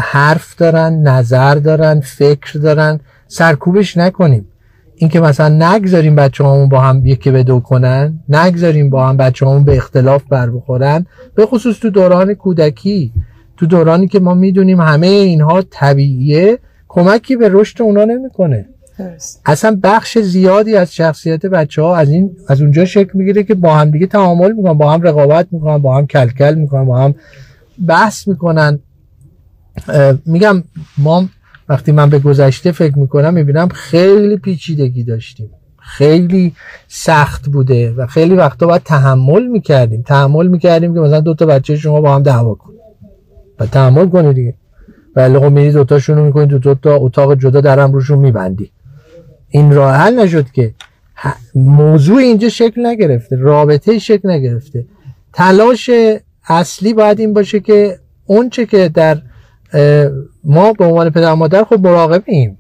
حرف 0.01 0.57
دارن 0.57 0.93
نظر 0.95 1.55
دارن 1.55 2.01
فکر 2.01 2.59
دارن. 2.59 3.01
سرکوبش 3.27 3.97
نکنیم. 3.97 4.49
اینکه 4.97 5.21
مثلا 5.21 5.75
نگذاریم 5.75 6.17
بچه 6.17 6.45
همون 6.45 6.69
با 6.69 6.81
هم 6.81 7.07
یکی 7.07 7.31
به 7.31 7.43
دو 7.43 7.61
کنن 7.61 8.21
نگذاریم 8.29 8.91
با 8.91 9.09
هم 9.09 9.17
بچه 9.17 9.47
همون 9.47 9.65
به 9.65 9.77
اختلاف 9.77 10.25
بر 10.25 10.51
بخورن. 10.51 11.07
به 11.35 11.47
خصوص 11.47 11.79
تو 11.79 11.91
دوران 11.91 12.35
کودکی 12.35 13.13
تو 13.57 13.67
دورانی 13.67 14.09
که 14.09 14.21
ما 14.21 14.35
می‌دونیم 14.35 14.81
همه 14.81 15.07
اینها 15.07 15.63
طبیعیه 15.71 16.59
کمکی 16.89 17.37
به 17.37 17.49
رشد 17.53 17.83
اونا 17.83 18.05
نمی‌کنه. 18.05 18.69
اصلا 19.47 19.81
بخش 19.83 20.19
زیادی 20.19 20.77
از 20.77 20.95
شخصیت 20.95 21.47
بچه 21.47 21.83
ها 21.83 21.97
از 21.97 22.11
این 22.11 22.37
از 22.49 22.61
اونجا 22.61 22.85
شکل 22.85 23.11
می‌گیره 23.15 23.43
که 23.43 23.55
با 23.55 23.75
هم 23.75 23.91
دیگه 23.91 24.07
تعامل 24.07 24.53
می‌کنن 24.53 24.73
با 24.73 24.93
هم 24.93 25.03
رقابت 25.03 25.47
می‌کنن 25.51 25.79
با 25.79 25.97
هم 25.97 26.07
کلکل 26.07 26.55
می‌کنن 26.55 26.85
با 26.85 26.99
هم 26.99 27.15
بحث 27.87 28.29
می‌کنن. 28.29 28.79
میگم 30.27 30.65
ما 30.99 31.29
وقتی 31.69 31.93
من 31.93 32.11
به 32.11 32.19
گذشته 32.19 32.73
فکر 32.73 32.99
می‌کنم 32.99 33.35
می‌بینم 33.35 33.69
خیلی 33.69 34.37
پیچیدگی 34.37 35.05
داشتیم. 35.05 35.51
خیلی 35.79 36.53
سخت 36.89 37.49
بوده 37.49 37.93
و 37.93 38.07
خیلی 38.07 38.35
وقتا 38.35 38.67
باید 38.67 38.83
تحمل 38.83 39.47
می‌کردیم. 39.47 40.03
تحمل 40.03 40.47
می‌کردیم 40.47 40.95
که 40.95 41.01
مثلا 41.01 41.21
دو 41.21 41.35
تا 41.35 41.47
بچه 41.47 41.77
شما 41.77 42.01
با 42.01 42.15
هم 42.15 42.23
دعوا 42.23 42.55
کن 42.55 42.73
و 43.61 43.67
تحمل 43.67 44.09
کنید 44.09 44.35
دیگه. 44.35 44.55
ولی 45.17 45.39
خب 45.39 45.45
میری 45.45 45.73
دوتاشون 45.73 46.17
رو 46.17 46.25
می‌کنید 46.25 46.49
دو 46.49 46.75
تا 46.75 46.97
اتاق 46.97 47.35
جدا 47.35 47.61
درم 47.61 47.93
روشون 47.93 48.19
میبندی. 48.19 48.71
این 49.51 49.73
راه 49.73 49.95
حل 49.95 50.19
نشد 50.19 50.51
که 50.51 50.75
موضوع 51.55 52.19
اینجا 52.19 52.49
شکل 52.49 52.87
نگرفته 52.87 53.37
رابطه 53.37 53.99
شکل 53.99 54.31
نگرفته. 54.31 54.85
تلاش 55.33 55.91
اصلی 56.49 56.95
باید 56.95 57.21
این 57.21 57.33
باشه 57.35 57.61
که 57.61 57.99
اون 58.27 58.51
چه 58.51 58.67
که 58.67 58.89
در 58.89 59.23
ما 60.45 60.73
به 60.73 60.85
عنوان 60.85 61.11
پدر 61.11 61.35
مادر 61.35 61.65
خب 61.65 61.81
مراقبیم. 61.81 62.59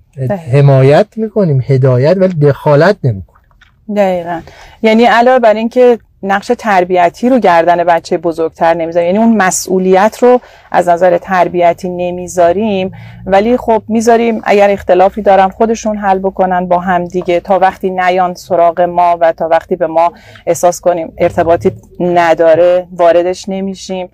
حمایت 0.53 1.07
می‌کنیم 1.17 1.63
هدایت 1.67 2.17
ولی 2.17 2.35
دخالت 2.35 2.97
نمی‌کنیم. 3.05 3.49
دقیقا. 3.97 4.41
یعنی 4.83 5.05
علاوه 5.05 5.39
بر 5.39 5.55
اینکه 5.55 5.99
نقش 6.23 6.53
تربیتی 6.59 7.29
رو 7.29 7.39
گردن 7.39 7.85
بچه 7.85 8.19
بزرگتر 8.19 8.75
نمی‌ذاریم. 8.75 9.07
یعنی 9.07 9.19
اون 9.27 9.37
مسئولیت 9.37 10.19
رو 10.23 10.41
از 10.73 10.89
نظر 10.89 11.19
تربیتی 11.19 11.89
نمی‌ذاریم. 11.89 12.93
ولی 13.27 13.57
خب 13.57 13.83
می‌ذاریم 13.89 14.41
اگر 14.45 14.71
اختلافی 14.71 15.23
دارم 15.23 15.49
خودشون 15.49 15.97
حل 15.97 16.19
بکنن 16.19 16.67
با 16.67 16.79
هم 16.79 17.05
دیگه. 17.05 17.41
تا 17.41 17.59
وقتی 17.59 17.91
نیان 17.91 18.35
سراغ 18.35 18.81
ما 18.81 19.17
و 19.21 19.33
تا 19.33 19.49
وقتی 19.49 19.77
به 19.77 19.87
ما 19.87 20.13
احساس 20.47 20.81
کنیم 20.81 21.13
ارتباطی 21.19 21.73
نداره 22.01 22.87
واردش 22.93 23.49
نمیشیم. 23.49 24.09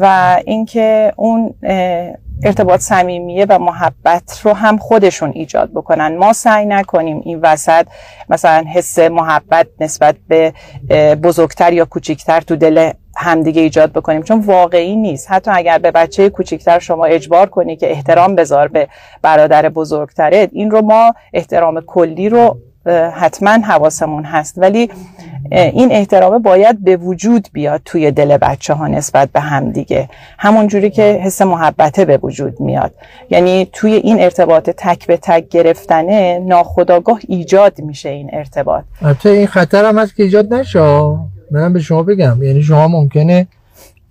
و 0.00 0.36
اینکه 0.44 1.12
اون 1.16 1.54
ارتباط 2.42 2.80
صمیمیه 2.80 3.46
و 3.48 3.58
محبت 3.58 4.40
رو 4.42 4.52
هم 4.52 4.76
خودشون 4.78 5.30
ایجاد 5.34 5.70
بکنن. 5.70 6.16
ما 6.16 6.32
سعی 6.32 6.66
نکنیم 6.66 7.20
این 7.24 7.40
وسط 7.42 7.86
مثلا 8.28 8.64
حس 8.74 8.98
محبت 8.98 9.66
نسبت 9.80 10.16
به 10.28 10.52
بزرگتر 11.22 11.72
یا 11.72 11.84
کوچیکتر 11.84 12.40
تو 12.40 12.56
دل 12.56 12.90
همدیگه 13.16 13.62
ایجاد 13.62 13.92
بکنیم. 13.92 14.22
چون 14.22 14.40
واقعی 14.40 14.96
نیست. 14.96 15.30
حتی 15.30 15.50
اگر 15.50 15.78
به 15.78 15.90
بچه 15.90 16.30
کوچیکتر 16.30 16.78
شما 16.78 17.04
اجبار 17.04 17.48
کنی 17.48 17.76
که 17.76 17.90
احترام 17.90 18.34
بذار 18.34 18.68
به 18.68 18.88
برادر 19.22 19.68
بزرگتره 19.68 20.48
این 20.52 20.70
رو 20.70 20.82
ما 20.82 21.14
احترام 21.32 21.80
کلی 21.80 22.28
رو 22.28 22.58
حتما 23.14 23.50
حواسمون 23.50 24.24
هست. 24.24 24.54
ولی 24.58 24.90
این 25.50 25.92
احترامه 25.92 26.38
باید 26.38 26.84
به 26.84 26.96
وجود 26.96 27.48
بیاد 27.52 27.80
توی 27.84 28.10
دل 28.10 28.36
بچه 28.36 28.74
ها 28.74 28.86
نسبت 28.86 29.30
به 29.32 29.40
هم 29.40 29.72
دیگه. 29.72 30.08
همون 30.38 30.66
جوری 30.66 30.90
که 30.90 31.02
حس 31.02 31.42
محبته 31.42 32.04
به 32.04 32.16
وجود 32.16 32.60
میاد. 32.60 32.94
یعنی 33.30 33.68
توی 33.72 33.92
این 33.92 34.22
ارتباط 34.22 34.70
تک 34.70 35.06
به 35.06 35.16
تک 35.16 35.48
گرفتنه 35.48 36.38
ناخداگاه 36.38 37.20
ایجاد 37.28 37.80
میشه 37.80 38.08
این 38.08 38.30
ارتباط. 38.32 38.84
البته 39.02 39.28
این 39.28 39.46
خطر 39.46 39.84
هم 39.84 39.98
هست 39.98 40.16
که 40.16 40.22
ایجاد 40.22 40.54
نشه. 40.54 40.80
منم 41.50 41.72
به 41.72 41.80
شما 41.80 42.02
بگم. 42.02 42.42
یعنی 42.42 42.62
شما 42.62 42.88
ممکنه 42.88 43.46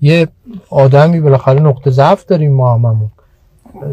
یه 0.01 0.27
آدمی 0.69 1.19
بالاخره 1.21 1.59
نقطه 1.59 1.91
ضعف 1.91 2.25
داریم 2.25 2.53
ما 2.53 2.73
هممون. 2.73 3.11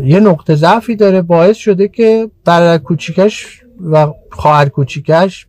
یه 0.04 0.20
نقطه 0.20 0.54
ضعفی 0.54 0.97
داره 0.97 1.23
باعث 1.23 1.56
شده 1.56 1.88
که 1.88 2.28
برادر 2.44 2.82
کوچیکش 2.82 3.62
و 3.92 4.06
خواهر 4.30 4.68
کوچیکش 4.68 5.47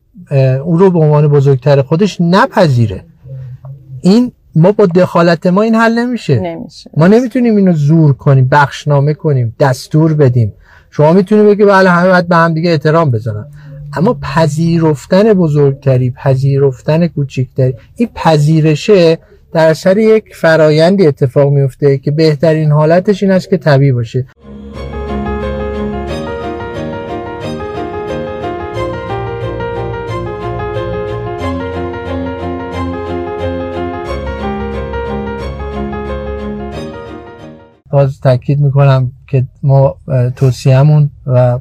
او 0.66 0.78
رو 0.78 0.92
به 0.92 1.00
عنوان 1.00 1.28
بزرگتر 1.28 1.82
خودش 1.82 2.18
نپذیره. 2.22 3.04
این 4.02 4.32
ما 4.56 4.72
با 4.72 4.86
دخالت 4.86 5.48
ما 5.48 5.62
این 5.62 5.76
حل 5.76 6.00
نمیشه, 6.00 6.40
نمیشه. 6.40 6.90
ما 6.98 7.08
نمی‌تونیم 7.08 7.56
اینو 7.56 7.74
زور 7.74 8.14
کنیم 8.14 8.48
بخشنامه 8.52 9.14
کنیم 9.14 9.56
دستور 9.60 10.14
بدیم. 10.14 10.54
شما 10.92 11.14
می‌تونید 11.14 11.46
بگی 11.46 11.66
بله 11.66 11.90
همه 11.90 12.10
باید 12.10 12.28
به 12.28 12.36
هم 12.36 12.54
دیگه 12.54 12.70
احترام 12.72 13.12
بزنن 13.12 13.46
اما 13.94 14.18
پذیرفتن 14.22 15.34
بزرگتری 15.34 16.12
پذیرفتن 16.12 17.08
کوچکتری 17.08 17.74
این 17.96 18.10
پذیرشه 18.16 19.18
در 19.54 19.70
اثر 19.70 19.98
یک 19.98 20.36
فرایندی 20.36 21.08
اتفاق 21.08 21.50
میفته 21.50 21.98
که 21.98 22.12
بهترین 22.12 22.72
حالتش 22.72 23.24
این 23.24 23.32
است 23.32 23.50
که 23.50 23.58
طبیعی 23.58 23.92
باشه. 23.92 24.26
باز 37.92 38.20
تاکید 38.20 38.60
می‌کنم 38.60 39.12
که 39.28 39.48
ما 39.64 39.96
توصیهمون 40.36 41.10
و 41.28 41.60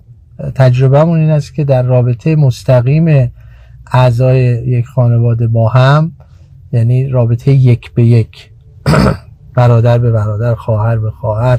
تجربهمون 0.55 1.19
این 1.19 1.31
است 1.31 1.55
که 1.55 1.65
در 1.65 1.83
رابطه 1.83 2.37
مستقیم 2.37 3.33
اعضای 3.93 4.41
یک 4.67 4.87
خانواده 4.87 5.47
با 5.47 5.69
هم 5.69 6.13
یعنی 6.73 7.09
رابطه 7.09 7.51
یک 7.53 7.93
به 7.95 8.05
یک 8.05 8.51
برادر 9.57 9.99
به 9.99 10.13
برادر 10.13 10.55
خواهر 10.55 10.99
به 10.99 11.11
خواهر 11.11 11.59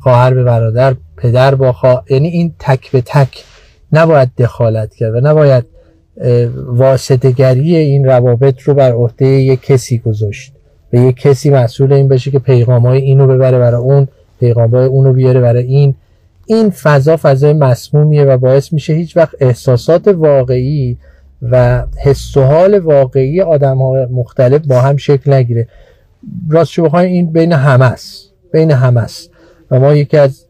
خواهر 0.00 0.34
به 0.34 0.44
برادر 0.44 0.96
پدر 1.16 1.54
با 1.54 1.72
خواهر 1.72 2.02
یعنی 2.10 2.28
این 2.28 2.54
تک 2.58 2.90
به 2.90 3.00
تک 3.00 3.44
نباید 3.92 4.30
دخالت 4.38 4.94
کرد 4.94 5.14
و 5.14 5.20
نباید 5.20 5.64
واسطگری 6.66 7.76
این 7.76 8.04
روابط 8.04 8.62
رو 8.62 8.74
بر 8.74 8.92
عهده 8.92 9.26
یک 9.26 9.60
کسی 9.60 9.98
گذاشت. 9.98 10.52
به 10.92 11.00
یک 11.00 11.16
کسی 11.16 11.50
مسئول 11.50 11.92
این 11.92 12.08
باشه 12.08 12.30
که 12.30 12.38
پیغام 12.38 12.86
های 12.86 13.00
اینو 13.00 13.26
ببره 13.26 13.58
برای 13.58 13.80
اون 13.80 14.08
پیغام 14.40 14.70
های 14.70 14.86
اونو 14.86 15.12
بیاره 15.12 15.40
برای 15.40 15.64
این. 15.64 15.94
این 16.46 16.70
فضا 16.70 17.16
فضای 17.22 17.52
مسمومیه 17.52 18.24
و 18.24 18.36
باعث 18.36 18.72
میشه 18.72 18.92
هیچ 18.92 19.16
وقت 19.16 19.34
احساسات 19.40 20.08
واقعی 20.08 20.96
و 21.42 21.84
حس 22.02 22.36
و 22.36 22.42
حال 22.42 22.78
واقعی 22.78 23.40
آدم 23.40 23.78
ها 23.78 24.06
مختلف 24.10 24.66
با 24.66 24.80
هم 24.80 24.96
شکل 24.96 25.32
نگیره. 25.32 25.68
راست 26.50 26.70
شو 26.70 26.96
این 26.96 27.32
بین 27.32 27.52
همه 27.52 27.84
است. 27.84 28.32
بین 28.52 28.70
همه 28.70 29.00
است. 29.00 29.30
و 29.70 29.80
ما 29.80 29.94
یکی 29.94 30.16
از 30.16 30.46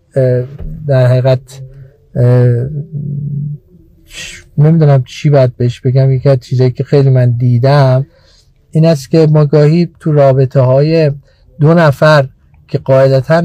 در 0.86 1.06
حقیقت 1.06 1.60
نمی‌دونم 4.58 5.04
چی 5.06 5.30
باید 5.30 5.56
بهش 5.56 5.80
بگم. 5.80 6.12
یکی 6.12 6.28
از 6.28 6.40
چیزایی 6.40 6.70
که 6.70 6.84
خیلی 6.84 7.10
من 7.10 7.30
دیدم 7.30 8.06
این 8.72 8.86
است 8.86 9.10
که 9.10 9.26
ما 9.30 9.44
گاهی 9.44 9.88
تو 10.00 10.12
رابطه 10.12 10.60
های 10.60 11.12
دو 11.60 11.74
نفر 11.74 12.28
که 12.68 12.78
قاعدتا 12.78 13.42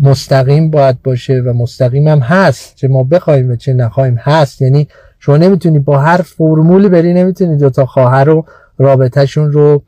مستقیم 0.00 0.70
باید 0.70 1.02
باشه 1.02 1.34
و 1.34 1.52
مستقیم 1.52 2.08
هم 2.08 2.18
هست 2.18 2.74
چه 2.74 2.88
ما 2.88 3.02
بخوایم 3.02 3.50
و 3.50 3.56
چه 3.56 3.72
نخواهیم 3.72 4.14
هست. 4.14 4.62
یعنی 4.62 4.88
شما 5.18 5.36
نمی‌تونی 5.36 5.78
با 5.78 5.98
هر 5.98 6.16
فرمولی 6.16 6.88
بری 6.88 7.14
نمی‌تونی 7.14 7.56
دوتا 7.56 7.86
خواهر 7.86 8.24
رو 8.24 8.44
رابطهشون 8.78 9.52
رو 9.52 9.82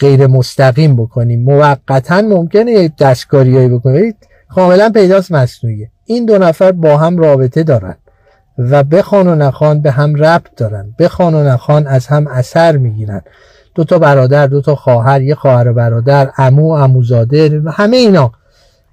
غیر 0.00 0.26
مستقیم 0.26 0.96
بکنی. 0.96 1.36
موقتا 1.36 2.22
ممکنه 2.22 2.70
یه 2.70 2.92
دستکاریایی 2.98 3.68
بکنی. 3.68 4.14
کاملا 4.48 4.90
پیداست 4.94 5.32
مصنوعیه. 5.32 5.90
این 6.04 6.26
دو 6.26 6.38
نفر 6.38 6.72
با 6.72 6.96
هم 6.96 7.18
رابطه 7.18 7.62
دارن. 7.62 7.94
و 8.58 8.84
بخوان 8.84 9.28
و 9.28 9.34
نخوان 9.34 9.80
به 9.80 9.90
هم 9.90 10.14
ربط 10.16 10.54
دارن. 10.56 10.94
بخوان 10.98 11.34
و 11.34 11.44
نخوان 11.44 11.86
از 11.86 12.06
هم 12.06 12.26
اثر 12.26 12.76
می‌گیرن. 12.76 13.22
دو 13.74 13.84
تا 13.84 13.98
برادر 13.98 14.46
دو 14.46 14.60
تا 14.60 14.74
خواهر 14.74 15.22
یه 15.22 15.34
خواهر 15.34 15.68
و 15.68 15.74
برادر 15.74 16.30
عمو 16.38 16.76
عموزاده 16.76 17.62
همه 17.72 17.96
اینا. 17.96 18.32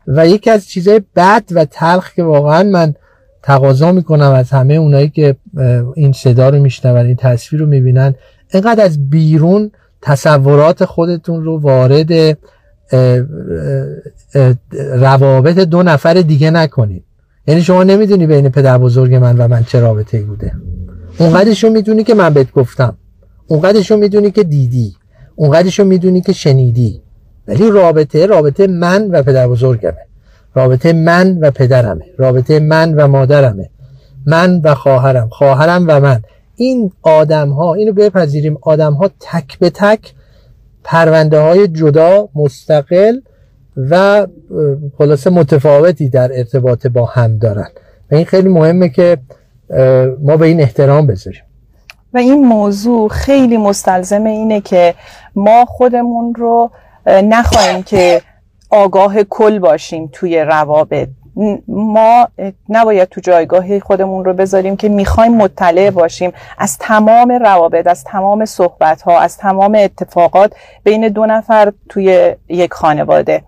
و 0.08 0.28
یکی 0.28 0.50
از 0.50 0.68
چیزهای 0.68 1.02
بد 1.16 1.44
و 1.52 1.66
تلخ 1.66 2.14
که 2.14 2.24
واقعا 2.24 2.64
من 2.64 2.94
تقاضا 3.44 3.92
می‌کنم 3.92 4.32
از 4.32 4.50
همه 4.50 4.74
اونایی 4.74 5.10
که 5.10 5.36
این 5.96 6.12
صدا 6.12 6.50
رو 6.50 6.60
میشنون 6.60 7.06
این 7.06 7.16
تصویر 7.16 7.62
رو 7.62 7.68
می‌بینن 7.68 8.16
اینقدر 8.54 8.84
از 8.84 9.10
بیرون 9.10 9.72
تصورات 10.02 10.86
خودتون 10.86 11.44
رو 11.44 11.60
وارد 11.60 12.38
روابط 14.76 15.60
دو 15.60 15.84
نفر 15.84 16.14
دیگه 16.14 16.52
نکنید. 16.52 17.04
یعنی 17.50 17.62
شما 17.62 17.84
نمی‌دونی 17.84 18.28
بین 18.28 18.50
پدر 18.50 18.78
بزرگ 18.78 19.16
من 19.16 19.38
و 19.38 19.48
من 19.48 19.64
چه 19.64 19.80
رابطه 19.80 20.18
ای 20.18 20.24
بوده. 20.24 20.52
اونقدرشو 21.20 21.70
می‌دونی 21.70 22.04
که 22.04 22.14
من 22.14 22.34
بهت 22.34 22.52
گفتم. 22.52 22.98
اونقدرشو 23.48 23.98
می‌دونی 23.98 24.32
که 24.32 24.44
دیدی. 24.44 24.96
اونقدرشو 25.36 25.84
می‌دونی 25.84 26.22
که 26.22 26.34
شنیدی. 26.34 27.02
ولی 27.48 27.70
رابطه 27.70 28.26
رابطه 28.26 28.68
من 28.68 29.12
و 29.12 29.24
پدر 29.24 29.48
بزرگمه. 29.48 30.06
رابطه 30.56 30.94
من 30.94 31.38
و 31.42 31.52
پدرمه. 31.52 32.06
رابطه 32.18 32.60
من 32.60 32.94
و 32.94 33.08
مادرمه. 33.08 33.70
من 34.26 34.62
و 34.64 34.76
خواهرم. 34.76 35.30
خواهرم 35.30 35.86
و 35.88 36.00
من. 36.00 36.22
این 36.56 36.92
آدم 37.02 37.50
ها 37.50 37.74
اینو 37.74 37.94
بپذیریم. 37.94 38.58
آدم 38.62 38.94
ها 38.94 39.10
تک 39.20 39.60
به 39.60 39.70
تک 39.70 40.14
پرونده 40.84 41.40
های 41.40 41.68
جدا 41.68 42.30
مستقل 42.36 43.20
و 43.90 44.28
خلاصه 44.98 45.30
متفاوتی 45.30 46.10
در 46.10 46.30
ارتباط 46.34 46.88
با 46.88 47.06
هم 47.06 47.38
دارن. 47.38 47.68
و 48.12 48.16
این 48.16 48.26
خیلی 48.26 48.50
مهمه 48.50 48.90
که 48.90 49.18
ما 50.22 50.38
به 50.38 50.46
این 50.46 50.62
احترام 50.62 51.08
بذاریم. 51.08 51.42
و 52.14 52.18
این 52.18 52.46
موضوع 52.46 53.10
خیلی 53.10 53.58
مستلزم 53.58 54.24
اینه 54.24 54.62
که 54.62 54.94
ما 55.36 55.66
خودمون 55.66 56.36
رو 56.36 56.72
نخواهیم 57.06 57.84
که 57.84 58.22
آگاه 58.70 59.24
کل 59.24 59.60
باشیم 59.60 60.10
توی 60.12 60.40
روابط. 60.40 61.08
ما 61.68 62.28
نباید 62.70 63.10
تو 63.10 63.22
جایگاه 63.22 63.80
خودمون 63.80 64.26
رو 64.26 64.34
بذاریم 64.34 64.78
که 64.78 64.90
می‌خوایم 64.90 65.38
مطلع 65.38 65.90
باشیم 65.90 66.32
از 66.58 66.78
تمام 66.78 67.32
روابط 67.32 67.88
از 67.88 68.04
تمام 68.04 68.46
صحبت 68.46 69.02
ها 69.02 69.20
از 69.20 69.38
تمام 69.38 69.76
اتفاقات 69.76 70.54
بین 70.84 71.08
دو 71.08 71.26
نفر 71.26 71.74
توی 71.90 72.36
یک 72.50 72.74
خانواده. 72.74 73.44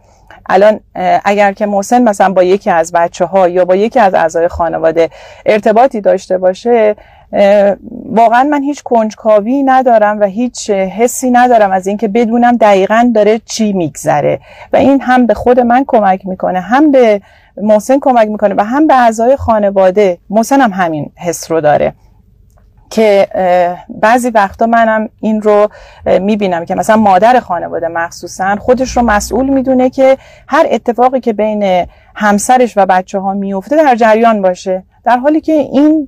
الان 0.50 0.80
اگر 1.26 1.52
که 1.52 1.66
محسن 1.66 2.02
مثلا 2.02 2.34
با 2.34 2.44
یکی 2.44 2.70
از 2.70 2.92
بچه 2.92 3.26
ها 3.26 3.48
یا 3.48 3.66
با 3.66 3.76
یکی 3.76 4.00
از 4.00 4.14
اعضای 4.14 4.48
خانواده 4.48 5.10
ارتباطی 5.46 6.02
داشته 6.02 6.38
باشه 6.38 6.96
واقعا 8.06 8.44
من 8.44 8.64
هیچ 8.64 8.84
کنجکاوی 8.84 9.64
ندارم 9.64 10.20
و 10.20 10.24
هیچ 10.26 10.70
حسی 10.70 11.32
ندارم 11.32 11.72
از 11.72 11.88
اینکه 11.88 12.08
بدونم 12.08 12.58
دقیقا 12.58 13.12
داره 13.16 13.40
چی 13.46 13.74
میگذره. 13.74 14.40
و 14.74 14.78
این 14.78 15.02
هم 15.02 15.26
به 15.26 15.34
خود 15.34 15.60
من 15.60 15.84
کمک 15.88 16.26
می‌کنه 16.26 16.60
هم 16.60 16.92
به 16.92 17.22
محسن 17.58 18.00
کمک 18.02 18.28
می‌کنه 18.28 18.56
و 18.58 18.62
هم 18.66 18.88
به 18.88 18.94
اعضای 18.94 19.36
خانواده. 19.36 20.18
محسن 20.30 20.62
هم 20.62 20.72
همین 20.72 21.12
حس 21.16 21.52
رو 21.52 21.62
داره. 21.62 21.94
که 22.92 23.28
بعضی 23.90 24.30
وقتا 24.30 24.66
منم 24.66 25.10
این 25.20 25.42
رو 25.42 25.68
می‌بینم 26.20 26.66
که 26.66 26.76
مثلا 26.76 26.98
مادر 26.98 27.40
خانواده 27.40 27.88
مخصوصا 27.88 28.56
خودش 28.56 28.98
رو 28.98 29.04
مسئول 29.04 29.50
می‌دونه 29.50 29.90
که 29.90 30.18
هر 30.48 30.66
اتفاقی 30.72 31.20
که 31.20 31.34
بین 31.34 31.86
همسرش 32.16 32.74
و 32.78 32.86
بچه 32.86 33.20
ها 33.20 33.34
میفته 33.34 33.76
در 33.76 33.96
جریان 33.96 34.42
باشه. 34.42 34.84
در 35.04 35.18
حالی 35.18 35.42
که 35.42 35.54
این 35.54 36.08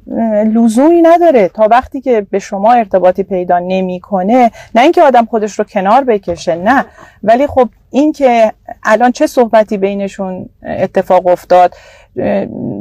لزومی 0.55 1.01
نداره 1.01 1.47
تا 1.47 1.67
وقتی 1.71 2.01
که 2.01 2.27
به 2.31 2.39
شما 2.39 2.73
ارتباطی 2.73 3.23
پیدا 3.23 3.59
نمی‌کنه 3.59 4.51
نه 4.75 4.81
اینکه 4.81 5.01
آدم 5.01 5.25
خودش 5.25 5.59
رو 5.59 5.65
کنار 5.65 6.03
بکشه 6.03 6.55
نه. 6.55 6.85
ولی 7.23 7.47
خب 7.47 7.69
این 7.89 8.11
که 8.11 8.51
الان 8.83 9.11
چه 9.11 9.27
صحبتی 9.27 9.77
بینشون 9.77 10.49
اتفاق 10.63 11.27
افتاد 11.27 11.75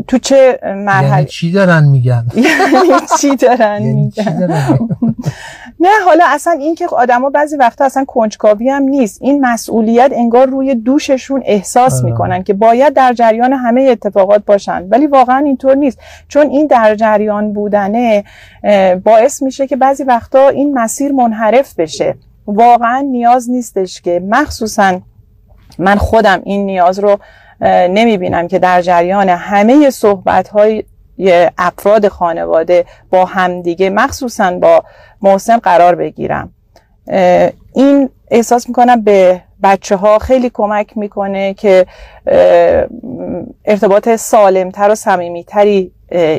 تو 0.09 0.19
چه 0.19 0.59
مرحله؟ 0.63 1.09
یعنی 1.09 1.25
چی 1.25 1.53
دارن 1.53 1.85
میگن؟ 1.85 2.27
یعنی 2.37 3.07
چی 3.21 3.37
دارن 3.37 3.83
یعنی 3.83 4.03
میگن؟ 4.03 4.49
نه 5.81 5.89
حالا 6.05 6.25
اصلا 6.27 6.53
این 6.53 6.75
که 6.75 6.87
آدما 6.87 7.31
بعضی 7.31 7.57
وقتا 7.57 7.85
اصلا 7.85 8.05
کنجکاوی 8.05 8.69
هم 8.69 8.83
نیست. 8.83 9.23
این 9.23 9.41
مسئولیت 9.41 10.11
انگار 10.15 10.47
روی 10.47 10.75
دوششون 10.75 11.43
احساس 11.45 12.01
آه. 12.01 12.05
می‌کنن 12.05 12.43
که 12.43 12.55
باید 12.55 12.93
در 12.93 13.13
جریان 13.13 13.53
همه 13.53 13.83
اتفاقات 13.83 14.45
باشن. 14.45 14.89
ولی 14.89 15.07
واقعا 15.07 15.39
اینطور 15.39 15.75
نیست. 15.75 15.99
چون 16.29 16.47
این 16.47 16.67
در 16.67 16.95
جریان 16.95 17.53
بودنه 17.53 18.25
باعث 19.05 19.43
میشه 19.43 19.67
که 19.67 19.77
بعضی 19.77 20.05
وقتا 20.05 20.49
این 20.49 20.79
مسیر 20.79 21.13
منحرف 21.13 21.75
بشه. 21.75 22.15
واقعا 22.47 23.01
نیاز 23.01 23.51
نیستش 23.51 24.01
که 24.01 24.23
مخصوصا 24.29 25.01
من 25.79 25.97
خودم 25.97 26.41
این 26.45 26.67
نیاز 26.67 26.99
رو 26.99 27.19
نمی‌بینم 27.67 28.49
که 28.49 28.59
در 28.59 28.83
جریان 28.83 29.29
همه 29.29 29.91
صحبت 29.91 30.49
های 30.49 30.85
افراد 31.59 32.09
خانواده 32.09 32.85
با 33.11 33.25
همدیگه 33.25 33.91
مخصوصا 33.91 34.51
با 34.51 34.85
محسن 35.23 35.57
قرار 35.57 35.95
بگیرم. 35.95 36.55
این 37.75 38.11
احساس 38.31 38.69
می‌کنم 38.69 39.03
به 39.03 39.41
بچه 39.63 39.97
ها 39.97 40.19
خیلی 40.19 40.51
کمک 40.55 40.99
می‌کنه 40.99 41.55
که 41.55 41.87
ارتباط 43.65 44.09
سالمتر 44.09 44.91
و 44.91 44.95
صمیمیتری 44.95 45.93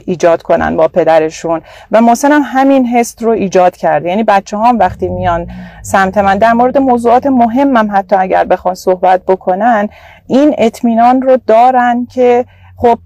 ایجاد 0.06 0.42
کنن 0.42 0.78
با 0.78 0.88
پدرشون. 0.88 1.62
و 1.92 2.02
محسن 2.02 2.32
هم 2.32 2.42
همین 2.46 2.86
حس 2.86 3.16
رو 3.20 3.32
ایجاد 3.32 3.76
کرده 3.76 4.10
یعنی 4.10 4.24
بچه 4.24 4.58
هم 4.58 4.80
وقتی 4.80 5.10
میان 5.10 5.48
سمت 5.82 6.18
من 6.18 6.38
در 6.38 6.54
مورد 6.54 6.78
موضوعات 6.78 7.28
مهمم 7.28 7.90
حتی 7.92 8.16
اگر 8.16 8.46
بخوان 8.46 8.76
صحبت 8.76 9.22
بکنن 9.26 9.90
این 10.28 10.56
اطمینان 10.58 11.22
رو 11.22 11.38
دارن 11.48 12.08
که 12.14 12.46
خب 12.76 13.00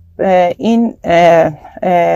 این 0.57 0.93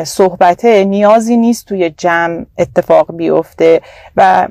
صحبته 0.04 0.86
نیازی 0.86 1.38
نیست 1.38 1.68
توی 1.68 1.90
جمع 1.90 2.46
اتفاق 2.58 3.16
بیفته 3.16 3.82
و 4.16 4.48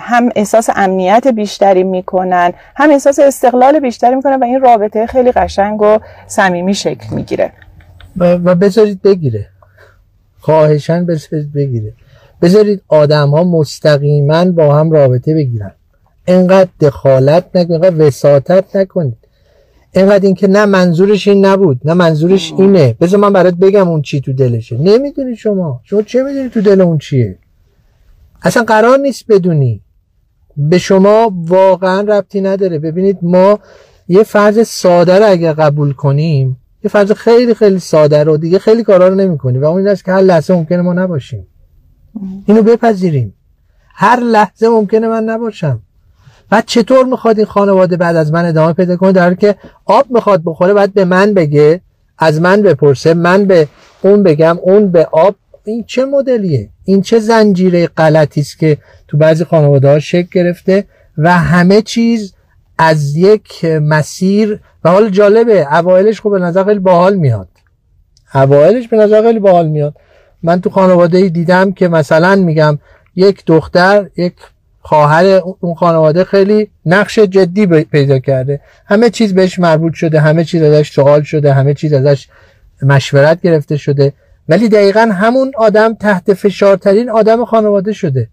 هم 0.00 0.28
احساس 0.36 0.70
امنیت 0.76 1.28
بیشتری 1.28 1.82
می‌کنن 1.82 2.52
هم 2.76 2.90
احساس 2.90 3.18
استقلال 3.18 3.80
بیشتری 3.80 4.14
می‌کنن 4.14 4.38
و 4.40 4.44
این 4.44 4.60
رابطه 4.60 5.06
خیلی 5.06 5.32
قشنگ 5.32 5.82
و 5.82 5.98
صمیمی 6.26 6.74
شکل 6.74 7.14
می‌گیره. 7.14 7.52
و 8.20 8.54
بذارید 8.54 9.02
بگیره. 9.02 9.46
خواهشن 10.40 11.06
بذارید 11.06 11.52
بگیره. 11.52 11.92
بذارید 12.42 12.82
آدم 12.88 13.30
ها 13.30 13.44
مستقیما 13.44 14.44
با 14.44 14.74
هم 14.74 14.90
رابطه 14.90 15.34
بگیرن. 15.34 15.72
اینقدر 16.28 16.70
دخالت 16.80 17.44
نکنید 17.54 17.72
اینقدر 17.72 18.06
وساطت 18.06 18.76
نکنید. 18.76 19.16
اینقدر 19.92 20.26
این 20.26 20.34
که 20.34 20.48
نه 20.48 20.66
منظورش 20.66 21.28
این 21.28 21.46
نبود 21.46 21.80
نه 21.84 21.94
منظورش 21.94 22.52
اینه. 22.58 22.96
بذار 23.00 23.20
من 23.20 23.32
برات 23.32 23.54
بگم 23.54 23.88
اون 23.88 24.02
چی 24.02 24.20
تو 24.20 24.32
دلشه. 24.32 24.78
نمی‌دونی 24.78 25.36
شما. 25.36 25.80
شما 25.84 26.02
چه 26.02 26.22
می‌دونی 26.22 26.48
تو 26.48 26.60
دل 26.60 26.80
اون 26.80 26.98
چیه؟ 26.98 27.38
اصلا 28.42 28.62
قرار 28.62 28.98
نیست 28.98 29.24
بدونی. 29.28 29.80
به 30.56 30.78
شما 30.78 31.32
واقعا 31.34 32.00
ربطی 32.00 32.40
نداره. 32.40 32.78
ببینید 32.78 33.18
ما 33.22 33.58
یه 34.08 34.22
فرض 34.22 34.68
ساده 34.68 35.18
رو 35.18 35.30
اگر 35.30 35.52
قبول 35.52 35.92
کنیم 35.92 36.56
یه 36.84 36.90
فرض 36.90 37.12
خیلی 37.12 37.54
خیلی 37.54 37.78
ساده 37.78 38.24
رو 38.24 38.36
دیگه 38.36 38.58
خیلی 38.58 38.82
کارا 38.82 39.08
رو 39.08 39.14
نمی‌کنیم 39.14 39.62
و 39.62 39.64
اون 39.64 39.88
است 39.88 40.04
که 40.04 40.12
هر 40.12 40.20
لحظه 40.20 40.54
ممکنه 40.54 40.82
ما 40.82 40.92
نباشیم. 40.92 41.46
اینو 42.46 42.62
بپذیریم. 42.62 43.34
هر 43.94 44.20
لحظه 44.20 44.68
ممکنه 44.68 45.08
من 45.08 45.24
نباشم. 45.24 45.80
بعد 46.50 46.64
چطور 46.66 47.04
می‌خواد 47.04 47.38
این 47.38 47.46
خانواده 47.46 47.96
بعد 47.96 48.16
از 48.16 48.32
من 48.32 48.44
ادامه 48.44 48.72
پیدا 48.72 48.96
کنه؟ 48.96 49.12
در 49.12 49.34
که 49.34 49.54
آب 49.84 50.06
می‌خواد 50.10 50.42
بخوره 50.44 50.74
بعد 50.74 50.94
به 50.94 51.04
من 51.04 51.34
بگه 51.34 51.80
از 52.18 52.40
من 52.40 52.62
بپرسه 52.62 53.14
من 53.14 53.44
به 53.44 53.68
اون 54.02 54.22
بگم 54.22 54.58
اون 54.62 54.90
به 54.90 55.08
آب. 55.12 55.34
این 55.64 55.84
چه 55.86 56.04
مدلیه؟ 56.04 56.68
این 56.84 57.02
چه 57.02 57.18
زنجیره 57.18 57.86
غلطی 57.86 58.40
است 58.40 58.58
که 58.58 58.78
تو 59.08 59.16
بعضی 59.16 59.44
خانواده 59.44 59.88
ها 59.88 59.98
شکل 59.98 60.28
گرفته 60.32 60.84
و 61.18 61.38
همه 61.38 61.82
چیز 61.82 62.34
از 62.82 63.16
یک 63.16 63.64
مسیر 63.64 64.60
و 64.84 64.90
حال 64.90 65.10
جالبه 65.10 65.76
اوایلش 65.78 66.20
خب 66.20 66.30
به 66.30 66.38
نظر 66.38 66.64
خیلی 66.64 66.78
باحال 66.78 67.14
میاد. 67.14 67.48
اوایلش 68.34 68.88
به 68.88 68.96
نظر 68.96 69.22
خیلی 69.22 69.38
باحال 69.38 69.68
میاد. 69.68 69.94
من 70.42 70.60
تو 70.60 70.70
خانواده 70.70 71.28
دیدم 71.28 71.72
که 71.72 71.88
مثلا 71.88 72.36
میگم 72.36 72.78
یک 73.16 73.44
دختر 73.46 74.10
یک 74.16 74.34
خواهر 74.80 75.24
اون 75.60 75.74
خانواده 75.74 76.24
خیلی 76.24 76.70
نقش 76.86 77.18
جدی 77.18 77.66
پیدا 77.66 78.18
کرده. 78.18 78.60
همه 78.86 79.10
چیز 79.10 79.34
بهش 79.34 79.58
مربوط 79.58 79.94
شده 79.94 80.20
همه 80.20 80.44
چیز 80.44 80.62
ازش 80.62 80.90
سوال 80.92 81.22
شده 81.22 81.52
همه 81.52 81.74
چیز 81.74 81.92
ازش 81.92 82.28
مشورت 82.82 83.42
گرفته 83.42 83.76
شده. 83.76 84.12
ولی 84.48 84.68
دقیقا 84.68 85.00
همون 85.00 85.52
آدم 85.56 85.94
تحت 85.94 86.34
فشارترین 86.34 87.10
آدم 87.10 87.44
خانواده 87.44 87.92
شده. 87.92 88.28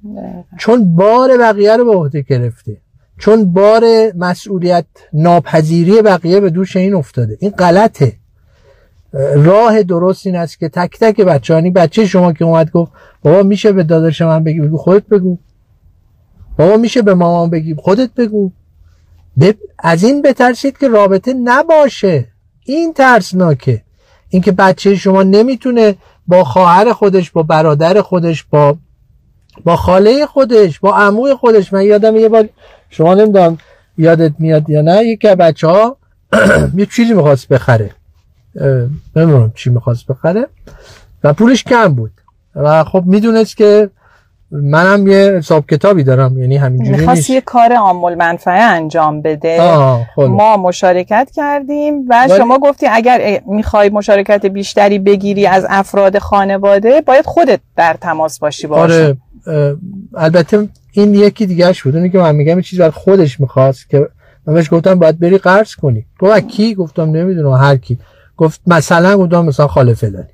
چون 0.58 0.96
بار 0.96 1.38
بقیه 1.38 1.78
رو 1.78 1.86
به 1.86 1.92
عهده 1.92 2.22
گرفته. 2.22 2.78
چون 3.20 3.54
بار 3.54 3.84
مسئولیت 4.16 4.86
ناپذیری 5.14 6.02
بقیه 6.02 6.40
به 6.40 6.50
دوش 6.50 6.76
این 6.76 6.94
افتاده. 6.94 7.38
این 7.40 7.52
غلطه. 7.52 8.14
راه 9.36 9.84
درست 9.84 10.28
این 10.28 10.36
است 10.36 10.60
که 10.60 10.70
تک 10.70 11.00
تک 11.00 11.22
بچه 11.22 11.54
هانی 11.54 11.72
بچه 11.72 12.06
شما 12.06 12.34
که 12.34 12.46
اومد 12.46 12.72
گفت 12.72 12.92
بابا 13.24 13.44
میشه 13.44 13.72
به 13.72 13.84
داداش 13.84 14.22
من 14.22 14.44
بگی؟ 14.44 14.60
بگو 14.60 14.78
خودت 14.78 15.08
بگو. 15.08 15.38
بابا 16.58 16.78
میشه 16.78 17.02
به 17.02 17.14
مامان 17.14 17.50
بگی؟ 17.50 17.76
خودت 17.76 18.14
بگو. 18.14 18.52
از 19.80 20.04
این 20.04 20.22
بترسید 20.22 20.78
که 20.78 20.88
رابطه 20.88 21.34
نباشه. 21.34 22.28
این 22.66 22.94
ترسناکه. 22.94 23.82
اینکه 24.30 24.52
بچه 24.52 24.96
شما 24.96 25.24
نمی‌تونه 25.24 25.96
با 26.28 26.44
خواهر 26.44 26.94
خودش 26.94 27.32
با 27.32 27.44
برادر 27.44 28.02
خودش 28.02 28.44
با 28.44 28.78
با 29.66 29.76
خاله 29.76 30.26
خودش 30.26 30.80
با 30.80 30.96
عموی 30.96 31.34
خودش. 31.34 31.74
من 31.74 31.82
یادم 31.82 32.16
یه 32.16 32.30
بار 32.30 32.50
شما 32.89 33.13
نمی‌دونم 33.13 33.58
یادت 33.97 34.32
میاد 34.39 34.69
یا 34.69 34.82
نه 34.82 35.04
یکی 35.04 35.36
بچه 35.36 35.67
ها 35.67 35.97
یه 36.78 36.86
چیزی 36.86 37.13
می‌خواست 37.13 37.47
بخره. 37.47 37.91
نمی‌دونم 39.15 39.52
چی 39.56 39.69
می‌خواست 39.69 40.08
بخره. 40.08 40.47
و 41.23 41.34
پولش 41.34 41.63
کم 41.63 41.95
بود. 41.95 42.12
و 42.56 42.84
خب 42.84 43.04
می‌دونست 43.06 43.58
که 43.58 43.89
منم 44.52 45.08
یه 45.08 45.17
حساب 45.17 45.65
کتابی 45.67 46.04
دارم 46.04 46.38
یعنی 46.38 46.58
همینجوری 46.58 46.97
می‌خواست 46.97 47.30
یه 47.30 47.41
کار 47.41 47.73
عامل 47.73 48.15
منفعه 48.15 48.62
انجام 48.62 49.21
بده. 49.21 49.60
خب. 50.15 50.21
ما 50.21 50.58
مشارکت 50.58 51.32
کردیم 51.36 52.06
و 52.10 52.28
شما 52.38 52.60
گفتی 52.60 52.88
اگر 52.88 53.41
می‌خوای 53.47 53.89
مشارکت 53.89 54.45
بیشتری 54.45 55.00
بگیری 55.00 55.47
از 55.47 55.65
افراد 55.69 56.17
خانواده 56.17 57.02
باید 57.02 57.26
خودت 57.26 57.60
در 57.76 57.97
تماس 58.02 58.39
باشی 58.39 58.67
باشه 58.67 59.17
آره 59.47 59.78
البته 60.15 60.69
این 61.02 61.16
یکی 61.16 61.46
دیگهش 61.46 61.84
بود. 61.84 61.96
اونی 61.96 62.10
که 62.10 62.18
من 62.18 62.36
میگم 62.36 62.62
چیزی 62.62 62.80
برای 62.80 62.92
خودش 62.92 63.40
می‌خواست 63.40 63.90
که 63.90 64.08
من 64.46 64.54
بهش 64.54 64.74
گفتم 64.74 64.96
باید 65.00 65.20
بری 65.20 65.38
قرض 65.38 65.76
کنی. 65.76 66.06
گفت 66.20 66.48
کی؟ 66.48 66.76
گفتم 66.76 67.04
نمی‌دونم 67.04 67.52
هر 67.52 67.78
کی. 67.78 68.00
گفت 68.38 68.62
مثلا 68.68 69.18
گفتم 69.18 69.46
مثلا 69.46 69.68
خاله 69.68 69.94
فلانی. 69.94 70.28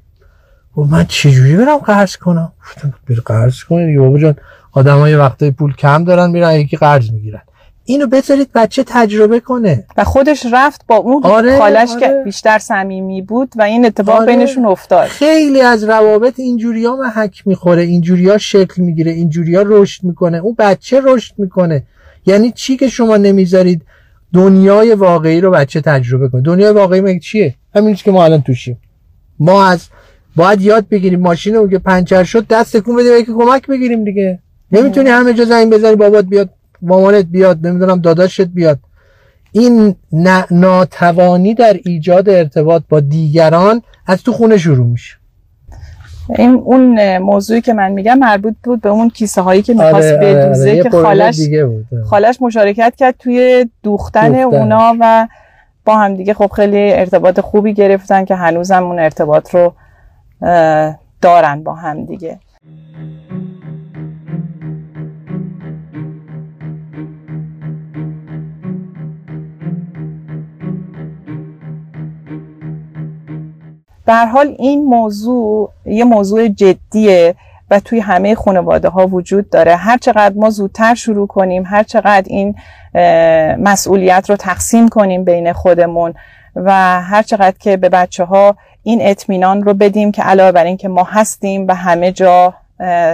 و 0.77 0.81
من 0.81 1.05
چجوری 1.05 1.57
برم 1.57 1.77
قرض 1.77 2.17
کنم؟ 2.17 2.51
گفتم 2.61 2.93
بری 3.09 3.21
قرض 3.25 3.63
کنی 3.63 3.85
دیگه 3.87 3.99
بابا 3.99 4.19
جان. 4.19 4.35
آدمای 4.71 5.15
وقتای 5.15 5.51
پول 5.51 5.73
کم 5.73 6.03
دارن 6.03 6.29
میرن 6.29 6.53
یکی 6.53 6.77
قرض 6.77 7.11
می‌گیرن. 7.11 7.41
اینو 7.85 8.07
بذارید 8.07 8.49
بچه 8.55 8.83
تجربه 8.87 9.39
کنه. 9.39 9.85
و 9.97 10.03
خودش 10.03 10.45
رفت 10.51 10.81
با 10.87 10.95
اون 10.95 11.23
آره، 11.23 11.57
خالش 11.57 11.91
آره. 11.91 11.99
که 11.99 12.21
بیشتر 12.25 12.59
صمیمی 12.59 13.21
بود 13.21 13.51
و 13.55 13.61
این 13.61 13.85
اتفاق 13.85 14.15
آره. 14.15 14.25
بینشون 14.25 14.65
افتاد. 14.65 15.07
خیلی 15.07 15.61
از 15.61 15.83
روابط 15.83 16.39
اینجوریا 16.39 16.95
محک 16.95 17.43
می‌خوره. 17.47 17.81
اینجوریا 17.81 18.37
شکل 18.37 18.81
می‌گیره 18.81 19.11
اینجوریا 19.11 19.63
رشد 19.65 20.03
می‌کنه. 20.03 20.37
اون 20.37 20.55
بچه 20.59 21.01
رشد 21.03 21.33
می‌کنه. 21.37 21.83
یعنی 22.25 22.51
چی 22.51 22.77
که 22.77 22.87
شما 22.87 23.17
نمی‌ذارید 23.17 23.81
دنیای 24.33 24.93
واقعی 24.93 25.41
رو 25.41 25.51
بچه 25.51 25.81
تجربه 25.81 26.29
کنه. 26.29 26.41
دنیای 26.41 26.71
واقعی 26.71 27.01
مگه 27.01 27.19
چیه؟ 27.19 27.55
همین 27.75 27.95
که 27.95 28.11
ما 28.11 28.25
الان 28.25 28.41
توشیم. 28.41 28.77
ما 29.39 29.65
از 29.65 29.87
باید 30.35 30.61
یاد 30.61 30.89
بگیریم 30.89 31.19
ماشین 31.19 31.69
که 31.69 31.79
پنچر 31.79 32.23
شد 32.23 32.47
دست 32.47 32.77
تکون 32.77 32.95
بده 32.95 33.23
که 33.23 33.33
کمک 33.33 33.67
بگیریم 33.67 34.03
دیگه. 34.03 34.39
نمی‌تونی 34.71 35.09
همه 35.09 35.33
جا 35.33 35.45
زنگ 35.45 35.73
بزنی 35.73 35.95
بابات 35.95 36.25
بیاد. 36.25 36.49
مامانت 36.83 37.25
بیاد 37.25 37.67
نمی‌دونم 37.67 38.01
داداشت 38.01 38.41
بیاد. 38.41 38.79
این 39.51 39.95
ناتوانی 40.51 41.53
در 41.53 41.79
ایجاد 41.85 42.29
ارتباط 42.29 42.83
با 42.89 42.99
دیگران 42.99 43.81
از 44.07 44.23
تو 44.23 44.31
خونه 44.31 44.57
شروع 44.57 44.87
میشه. 44.87 45.17
این 46.37 46.49
اون 46.49 47.17
موضوعی 47.17 47.61
که 47.61 47.73
من 47.73 47.91
میگم 47.91 48.17
مربوط 48.17 48.53
بود 48.63 48.81
به 48.81 48.89
اون 48.89 49.09
کیسه 49.09 49.41
هایی 49.41 49.61
که 49.61 49.73
می‌خواست 49.73 50.13
آره, 50.13 50.17
آره، 50.17 50.35
بدوزه 50.35 50.71
آره، 50.71 50.83
که 50.83 50.89
خالش 50.89 51.39
خالش 52.05 52.37
مشارکت 52.41 52.93
کرد 52.97 53.15
توی 53.19 53.65
دوختن, 53.83 54.31
دوختن, 54.31 54.57
اونا 54.57 54.95
و 54.99 55.27
با 55.85 55.97
هم 55.97 56.15
دیگه 56.15 56.33
خب 56.33 56.51
خیلی 56.55 56.93
ارتباط 56.93 57.39
خوبی 57.39 57.73
گرفتن 57.73 58.25
که 58.25 58.35
هنوزم 58.35 58.83
اون 58.83 58.99
ارتباط 58.99 59.55
رو 59.55 59.73
دارن 61.21 61.63
با 61.63 61.73
هم 61.73 62.05
دیگه. 62.05 62.39
در 74.05 74.25
حال 74.25 74.55
این 74.59 74.85
موضوع 74.85 75.71
یه 75.85 76.03
موضوع 76.03 76.47
جدیه 76.47 77.35
و 77.71 77.79
توی 77.79 77.99
همه 77.99 78.35
خانواده 78.35 78.89
ها 78.89 79.07
وجود 79.07 79.49
داره. 79.49 79.75
هر 79.75 79.97
چقدر 79.97 80.35
ما 80.35 80.49
زودتر 80.49 80.95
شروع 80.95 81.27
کنیم 81.27 81.63
هر 81.65 81.83
چقدر 81.83 82.23
این 82.27 82.55
مسئولیت 83.63 84.29
رو 84.29 84.35
تقسیم 84.35 84.89
کنیم 84.89 85.23
بین 85.23 85.53
خودمون 85.53 86.13
و 86.55 86.71
هر 87.01 87.21
چقدر 87.21 87.55
که 87.59 87.77
به 87.77 87.89
بچه 87.89 88.23
ها 88.23 88.55
این 88.83 88.99
اطمینان 89.01 89.63
رو 89.63 89.73
بدیم 89.73 90.11
که 90.11 90.23
علاوه 90.23 90.51
بر 90.51 90.63
این 90.63 90.77
که 90.77 90.87
ما 90.87 91.03
هستیم 91.03 91.67
و 91.67 91.75
همه 91.75 92.11
جا 92.11 92.53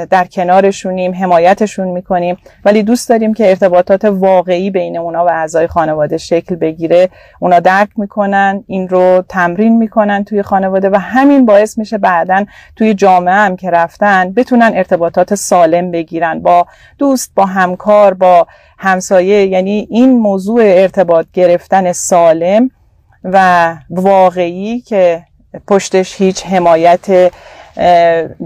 در 0.09 0.27
کنارشونیم 0.31 1.13
حمایتشون 1.13 1.87
می‌کنیم. 1.87 2.37
ولی 2.65 2.83
دوست 2.83 3.09
داریم 3.09 3.33
که 3.33 3.49
ارتباطات 3.49 4.05
واقعی 4.05 4.69
بین 4.69 4.97
اونا 4.97 5.25
و 5.25 5.29
اعضای 5.29 5.67
خانواده 5.67 6.17
شکل 6.17 6.55
بگیره. 6.55 7.09
اونا 7.39 7.59
درک 7.59 7.89
می‌کنن 7.95 8.63
این 8.67 8.89
رو 8.89 9.23
تمرین 9.29 9.77
می‌کنن 9.77 10.23
توی 10.23 10.41
خانواده 10.41 10.89
و 10.89 10.95
همین 10.95 11.45
باعث 11.45 11.77
میشه 11.77 11.97
بعدا 11.97 12.45
توی 12.75 12.93
جامعه 12.93 13.35
هم 13.35 13.55
که 13.55 13.69
رفتن 13.69 14.33
بتونن 14.33 14.71
ارتباطات 14.75 15.35
سالم 15.35 15.91
بگیرن. 15.91 16.39
با 16.39 16.67
دوست 16.97 17.31
با 17.35 17.45
همکار 17.45 18.13
با 18.13 18.47
همسایه 18.77 19.45
یعنی 19.45 19.87
این 19.89 20.19
موضوع 20.19 20.61
ارتباط 20.63 21.25
گرفتن 21.33 21.91
سالم 21.91 22.71
و 23.23 23.75
واقعی 23.89 24.81
که 24.81 25.23
پشتش 25.67 26.21
هیچ 26.21 26.45
حمایت 26.45 27.31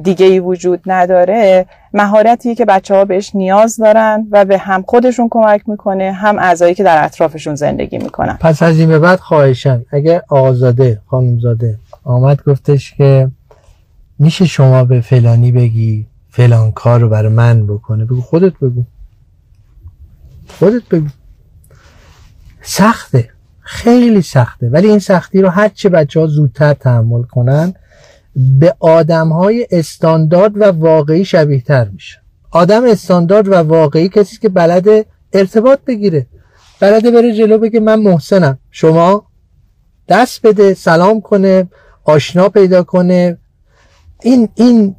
دیگه 0.04 0.26
ای 0.26 0.40
وجود 0.40 0.82
نداره. 0.86 1.66
مهارتی 1.94 2.56
که 2.56 2.66
بچه 2.66 2.96
ها 2.96 3.06
بهش 3.06 3.36
نیاز 3.36 3.78
دارن 3.78 4.28
و 4.32 4.46
به 4.46 4.58
هم 4.58 4.82
خودشون 4.88 5.28
کمک 5.32 5.70
می‌کنه 5.70 6.12
هم 6.12 6.40
اعضایی 6.40 6.76
که 6.76 6.84
در 6.84 7.06
اطرافشون 7.06 7.56
زندگی 7.56 7.98
می‌کنن. 7.98 8.38
پس 8.42 8.64
از 8.64 8.80
این 8.80 8.90
به 8.90 9.00
بعد 9.00 9.20
خواهشن 9.20 9.86
اگه 9.92 10.24
آزاده 10.30 11.02
خانمزاده 11.08 11.80
آمد 12.04 12.44
گفتش 12.48 12.94
که 12.94 13.30
میشه 14.20 14.46
شما 14.46 14.84
به 14.84 15.02
فلانی 15.02 15.52
بگی 15.52 16.06
فلان 16.30 16.72
کار 16.72 17.00
رو 17.00 17.10
برای 17.10 17.32
من 17.32 17.68
بکنه. 17.68 18.06
بگو 18.06 18.22
خودت 18.22 18.54
بگو. 18.54 18.84
خودت 20.60 20.84
بگو. 20.92 21.08
سخته. 22.62 23.30
خیلی 23.60 24.22
سخته. 24.22 24.70
ولی 24.70 24.90
این 24.90 25.00
سختی 25.00 25.42
رو 25.42 25.50
هرچه 25.50 25.90
بچه 25.90 26.20
ها 26.20 26.28
زودتر 26.28 26.74
تحمل 26.74 27.24
کنن 27.24 27.74
به 28.36 28.76
آدم 28.80 29.30
های 29.30 29.68
استاندارد 29.72 30.62
و 30.62 30.64
واقعی 30.64 31.26
شبیه 31.26 31.62
تر 31.62 31.90
میشه. 31.90 32.20
آدم 32.52 32.84
استاندارد 32.86 33.48
و 33.48 33.56
واقعی 33.56 34.10
کسی 34.10 34.38
که 34.38 34.50
بلد 34.50 35.06
ارتباط 35.34 35.80
بگیره. 35.88 36.28
بلده 36.80 37.12
بره 37.12 37.34
جلو 37.34 37.58
بگه 37.58 37.80
من 37.80 38.00
محسنم. 38.00 38.58
شما 38.72 39.26
دست 40.10 40.48
بده 40.48 40.74
سلام 40.74 41.22
کنه 41.22 41.68
آشنا 42.04 42.50
پیدا 42.50 42.84
کنه. 42.84 43.38
این 44.24 44.50
این 44.56 44.96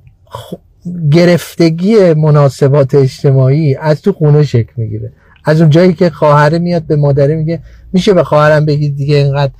گرفتگی 1.10 2.14
مناسبات 2.14 2.94
اجتماعی 2.94 3.76
از 3.76 4.02
تو 4.02 4.12
خونه 4.12 4.42
شکل 4.42 4.72
می‌گیره. 4.76 5.12
از 5.44 5.60
اون 5.60 5.70
جایی 5.70 5.94
که 5.94 6.10
خواهره 6.10 6.58
میاد 6.58 6.82
به 6.82 6.96
مادره 6.96 7.36
میگه 7.36 7.62
میشه 7.92 8.12
به 8.12 8.24
خواهرم 8.24 8.66
بگی 8.66 8.88
دیگه 8.88 9.16
اینقدر 9.16 9.52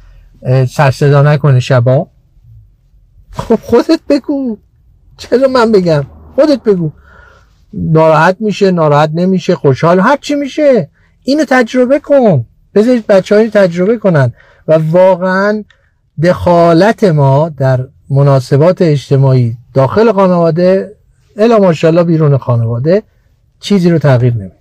سرصدا 0.67 1.23
نکنه 1.23 1.61
شبا. 1.61 2.09
خب 3.35 3.59
خودت 3.63 4.01
بگو. 4.09 4.57
چرا 5.17 5.49
من 5.49 5.73
بگم؟ 5.73 6.05
خودت 6.35 6.63
بگو. 6.63 6.91
ناراحت 7.73 8.37
میشه 8.41 8.71
ناراحت 8.71 9.11
نمیشه 9.15 9.55
خوشحال 9.55 10.01
هر 10.01 10.17
چی 10.17 10.35
میشه. 10.35 10.89
اینو 11.23 11.45
تجربه 11.49 11.99
کن. 11.99 12.45
بذارید 12.75 13.07
بچه 13.07 13.51
تجربه 13.51 13.99
کنن. 13.99 14.33
و 14.69 14.79
واقعا 14.91 15.65
دخالت 16.23 17.05
ما 17.05 17.49
در 17.49 17.89
مناسبات 18.11 18.83
اجتماعی 18.83 19.57
داخل 19.75 20.13
خانواده 20.13 20.97
الا 21.37 21.59
ماشاءالله 21.59 22.05
بیرون 22.05 22.39
خانواده 22.39 23.03
چیزی 23.61 23.91
رو 23.91 23.99
تغییر 23.99 24.35
نمیده. 24.35 24.55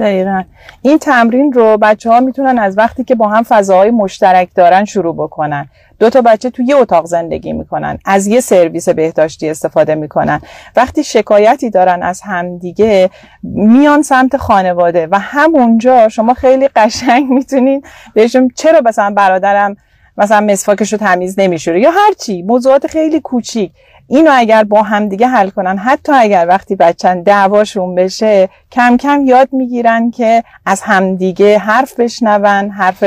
دقیقا. 0.00 0.42
این 0.82 0.98
تمرین 0.98 1.52
رو 1.52 1.78
بچه 1.82 2.10
ها 2.10 2.20
می‌تونن 2.20 2.58
از 2.58 2.78
وقتی 2.78 3.04
که 3.04 3.14
با 3.14 3.28
هم 3.28 3.42
فضاهای 3.42 3.90
مشترک 3.90 4.48
دارن 4.54 4.84
شروع 4.84 5.14
بکنن. 5.14 5.68
دو 5.98 6.10
تا 6.10 6.22
بچه 6.22 6.50
توی 6.50 6.64
یه 6.64 6.76
اتاق 6.76 7.06
زندگی 7.06 7.52
می‌کنن 7.52 7.98
از 8.04 8.26
یه 8.26 8.40
سرویس 8.40 8.88
بهداشتی 8.88 9.50
استفاده 9.50 9.94
می‌کنن. 9.94 10.40
وقتی 10.76 11.04
شکایتی 11.04 11.70
دارن 11.70 12.02
از 12.02 12.20
همدیگه 12.20 13.10
میان 13.42 14.02
سمت 14.02 14.36
خانواده 14.36 15.08
و 15.10 15.18
همونجا 15.18 16.08
شما 16.08 16.34
خیلی 16.34 16.68
قشنگ 16.68 17.30
می‌تونین 17.30 17.82
بهشون 18.14 18.50
چرا 18.56 18.80
مثلا 18.84 19.10
برادرم 19.10 19.76
مثلا 20.16 20.40
مسواکش 20.40 20.92
رو 20.92 20.98
تمیز 20.98 21.38
نمیشوره 21.38 21.80
یا 21.80 21.90
هرچی 21.90 22.42
موضوعات 22.42 22.86
خیلی 22.86 23.20
کوچیک. 23.20 23.72
اینو 24.08 24.30
اگر 24.34 24.64
با 24.64 24.82
هم 24.82 25.08
دیگه 25.08 25.26
حل 25.26 25.50
کنن 25.50 25.78
حتی 25.78 26.12
اگر 26.12 26.46
وقتی 26.48 26.76
بچن 26.76 27.22
دعواشون 27.22 27.94
بشه 27.94 28.48
کم 28.72 28.96
کم 28.96 29.26
یاد 29.26 29.48
می‌گیرن 29.52 30.10
که 30.10 30.44
از 30.66 30.82
همدیگه 30.82 31.58
حرف 31.58 32.00
بشنون 32.00 32.70
حرف 32.70 33.04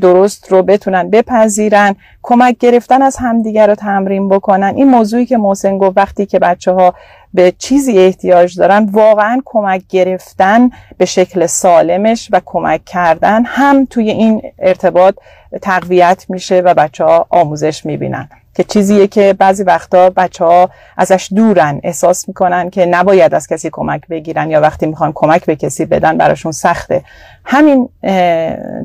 درست 0.00 0.52
رو 0.52 0.62
بتونن 0.62 1.10
بپذیرن 1.10 1.96
کمک 2.22 2.58
گرفتن 2.58 3.02
از 3.02 3.16
همدیگه 3.16 3.66
رو 3.66 3.74
تمرین 3.74 4.28
بکنن. 4.28 4.72
این 4.76 4.88
موضوعی 4.88 5.26
که 5.26 5.36
محسن 5.36 5.78
گفت 5.78 5.96
وقتی 5.96 6.26
که 6.26 6.38
بچه 6.38 6.72
ها 6.72 6.94
به 7.34 7.52
چیزی 7.58 7.98
احتیاج 7.98 8.58
دارن 8.58 8.84
واقعا 8.92 9.42
کمک 9.44 9.82
گرفتن 9.88 10.70
به 10.98 11.04
شکل 11.04 11.46
سالمش 11.46 12.28
و 12.32 12.40
کمک 12.44 12.84
کردن 12.84 13.44
هم 13.44 13.84
توی 13.84 14.10
این 14.10 14.42
ارتباط 14.58 15.14
تقویت 15.62 16.26
میشه 16.28 16.60
و 16.60 16.74
بچه 16.74 17.04
ها 17.04 17.26
آموزش 17.30 17.86
می‌بینن. 17.86 18.28
که 18.56 18.64
چیزیه 18.64 19.06
که 19.06 19.34
بعضی 19.38 19.62
وقتا 19.62 20.10
بچه 20.10 20.44
ها 20.44 20.70
ازش 20.96 21.28
دورن 21.36 21.80
احساس 21.84 22.28
می‌کنن 22.28 22.70
که 22.70 22.86
نباید 22.86 23.34
از 23.34 23.46
کسی 23.46 23.70
کمک 23.72 24.08
بگیرن 24.08 24.50
یا 24.50 24.60
وقتی 24.60 24.86
می‌خوان 24.86 25.12
کمک 25.14 25.46
به 25.46 25.56
کسی 25.56 25.84
بدن 25.84 26.18
براشون 26.18 26.52
سخته. 26.52 27.04
همین 27.44 27.88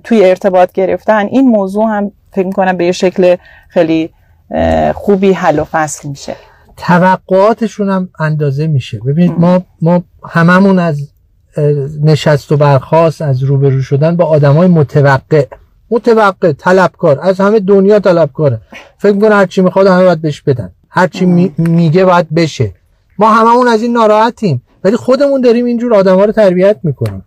توی 0.04 0.26
ارتباط 0.26 0.72
گرفتن 0.72 1.26
این 1.26 1.50
موضوع 1.50 1.86
هم 1.86 2.12
فکر 2.32 2.46
می‌کنم 2.46 2.78
به 2.78 2.86
یه 2.86 2.92
شکل 2.92 3.36
خیلی 3.70 4.10
خوبی 4.96 5.32
حل 5.34 5.60
و 5.60 5.64
فصل 5.64 6.10
میشه. 6.10 6.36
توقعاتشون 6.78 7.90
هم 7.90 8.10
اندازه 8.20 8.68
میشه. 8.68 9.00
ببینید 9.00 9.40
ما 9.40 9.62
ما 9.82 10.04
هممون 10.30 10.80
از 10.80 11.12
نشست 12.04 12.52
و 12.52 12.58
برخواست 12.58 13.22
از 13.22 13.44
روبرو 13.44 13.82
شدن 13.82 14.16
با 14.16 14.26
آدمای 14.26 14.68
متوقع. 14.68 15.46
متوقع 15.92 16.52
طلبکار 16.52 17.20
از 17.22 17.40
همه 17.40 17.60
دنیا 17.60 18.00
طلبکاره. 18.00 18.62
فکر 18.98 19.14
می‌کنه 19.14 19.36
هرچی 19.36 19.62
می‌خواد 19.62 19.88
همه 19.88 20.04
باید 20.04 20.22
بهش 20.22 20.42
بدن. 20.42 20.72
هرچی 20.90 21.26
می 21.26 21.54
میگه 21.58 22.06
باید 22.06 22.34
بشه. 22.34 22.74
ما 23.20 23.32
هممون 23.32 23.68
از 23.68 23.82
این 23.82 23.94
ناراحتیم. 23.94 24.62
ولی 24.84 24.96
خودمون 24.96 25.42
داریم 25.42 25.66
اینجور 25.66 25.94
آدما 25.94 26.26
رو 26.26 26.32
تربیت 26.32 26.78
می‌کنیم. 26.84 27.26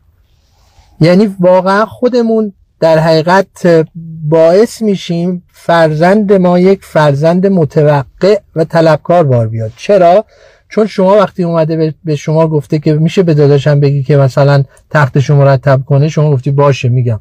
یعنی 1.00 1.36
واقعا 1.40 1.86
خودمون 1.86 2.52
در 2.80 2.98
حقیقت 2.98 3.86
باعث 4.28 4.82
میشیم 4.82 5.42
فرزند 5.52 6.32
ما 6.32 6.58
یک 6.58 6.84
فرزند 6.84 7.46
متوقع 7.46 8.38
و 8.56 8.64
طلبکار 8.64 9.24
بار 9.24 9.48
بیاد. 9.48 9.72
چرا؟ 9.76 10.24
چون 10.68 10.86
شما 10.86 11.16
وقتی 11.16 11.44
اومده 11.44 11.94
به 12.04 12.16
شما 12.16 12.48
گفته 12.48 12.78
که 12.78 12.92
میشه 12.92 13.22
به 13.22 13.34
داداشم 13.34 13.80
بگی 13.80 14.02
که 14.02 14.16
مثلا 14.16 14.64
تختش 14.90 15.30
مرتب 15.30 15.80
کنه 15.86 16.08
شما 16.08 16.30
گفتی 16.30 16.50
باشه 16.50 16.88
میگم. 16.88 17.20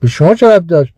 به 0.00 0.08
شما 0.08 0.34
چه 0.34 0.58
داشت 0.58 0.92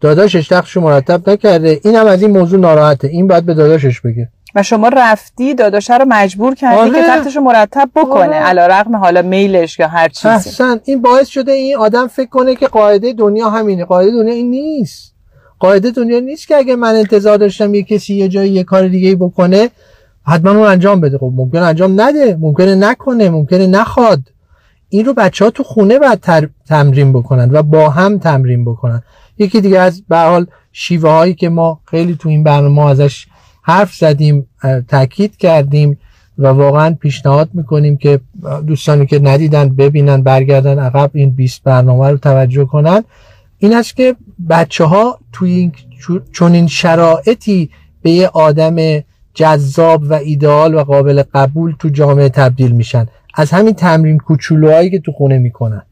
داداشش 0.00 0.48
تختش 0.48 0.76
مرتب 0.76 1.30
نکرده. 1.30 1.80
این 1.84 1.96
هم 1.96 2.06
از 2.06 2.22
این 2.22 2.30
موضوع 2.38 2.60
ناراحته. 2.60 3.08
این 3.08 3.26
باید 3.26 3.46
به 3.46 3.54
داداشش 3.54 4.00
بگه. 4.00 4.28
و 4.54 4.62
شما 4.62 4.88
رفتی 4.88 5.54
داداشه 5.54 5.98
رو 5.98 6.04
مجبور 6.08 6.54
کردی 6.54 6.80
آره. 6.80 6.90
که 6.90 7.06
تختش 7.06 7.36
مرتب 7.36 7.90
بکنه. 7.96 8.22
آره. 8.22 8.34
علا 8.34 8.66
رقم 8.66 8.96
حالا 8.96 9.22
میلش 9.22 9.78
یا 9.78 9.88
هر 9.88 10.08
چیزی. 10.08 10.28
احسن 10.28 10.80
این 10.84 11.02
باعث 11.02 11.28
شده 11.28 11.52
این 11.52 11.76
آدم 11.76 12.06
فکر 12.06 12.28
کنه 12.28 12.54
که 12.54 12.66
قاعده 12.66 13.12
دنیا 13.12 13.50
همینه. 13.50 13.84
قاعده 13.84 14.10
دنیا 14.10 14.34
این 14.34 14.50
نیست. 14.50 15.14
قاعده 15.58 15.90
دنیا 15.90 16.20
نیست 16.20 16.48
که 16.48 16.56
اگه 16.56 16.76
من 16.76 16.94
انتظار 16.94 17.38
داشتم 17.38 17.74
یه 17.74 17.82
کسی 17.82 18.14
یه 18.14 18.28
جایی 18.28 18.50
یه 18.50 18.64
کار 18.64 18.88
دیگه 18.88 19.16
بکنه 19.16 19.70
حتما 20.26 20.50
اون 20.50 20.62
انجام 20.62 21.00
بده. 21.00 21.18
خب 21.18 21.32
ممکن 21.34 21.58
انجام 21.58 22.00
نده. 22.00 22.36
ممکنه 22.40 22.74
نکنه. 22.74 23.30
ممکنه 23.30 23.66
نخواد. 23.66 24.20
این 24.90 25.04
رو 25.04 25.14
بچه 25.14 25.44
ها 25.44 25.50
تو 25.50 25.62
خونه 25.62 25.98
باید 25.98 26.50
تمرین 26.66 27.12
بکنن 27.12 27.50
و 27.50 27.62
با 27.62 27.90
هم 27.90 28.18
تمرین 28.18 28.64
بکنن. 28.64 29.02
یکی 29.38 29.60
دیگه 29.60 29.78
از 29.78 30.02
به 30.08 30.18
حال 30.18 30.46
شیوه 30.72 31.10
هایی 31.10 31.34
که 31.34 31.48
ما 31.48 31.80
خیلی 31.84 32.16
تو 32.16 32.28
این 32.28 32.44
برنامه 32.44 32.86
ازش 32.86 33.26
حرف 33.62 33.94
زدیم 33.94 34.46
تاکید 34.88 35.36
کردیم 35.36 35.98
و 36.38 36.46
واقعا 36.46 36.94
پیشنهاد 36.94 37.50
می‌کنیم 37.54 37.96
که 37.96 38.20
دوستانی 38.66 39.06
که 39.06 39.18
ندیدن 39.18 39.68
ببینن 39.68 40.22
برگردن 40.22 40.78
عقب 40.78 41.10
این 41.14 41.30
20 41.30 41.62
برنامه 41.62 42.10
رو 42.10 42.16
توجه 42.16 42.64
کنن. 42.64 43.04
این 43.58 43.74
است 43.74 43.96
که 43.96 44.16
بچه 44.48 44.84
ها 44.84 45.18
توی 45.32 45.72
چون 46.32 46.52
این 46.52 46.66
شرایطی 46.66 47.70
به 48.02 48.10
یه 48.10 48.28
آدم 48.28 48.76
جذاب 49.34 50.02
و 50.02 50.14
ایدئال 50.14 50.74
و 50.74 50.84
قابل 50.84 51.22
قبول 51.34 51.74
تو 51.78 51.88
جامعه 51.88 52.28
تبدیل 52.28 52.72
میشن. 52.72 53.06
از 53.34 53.50
همین 53.50 53.74
تمرین 53.74 54.18
کوچولوهایی 54.18 54.90
که 54.90 54.98
تو 54.98 55.12
خونه 55.12 55.38
می‌کنن. 55.38 55.82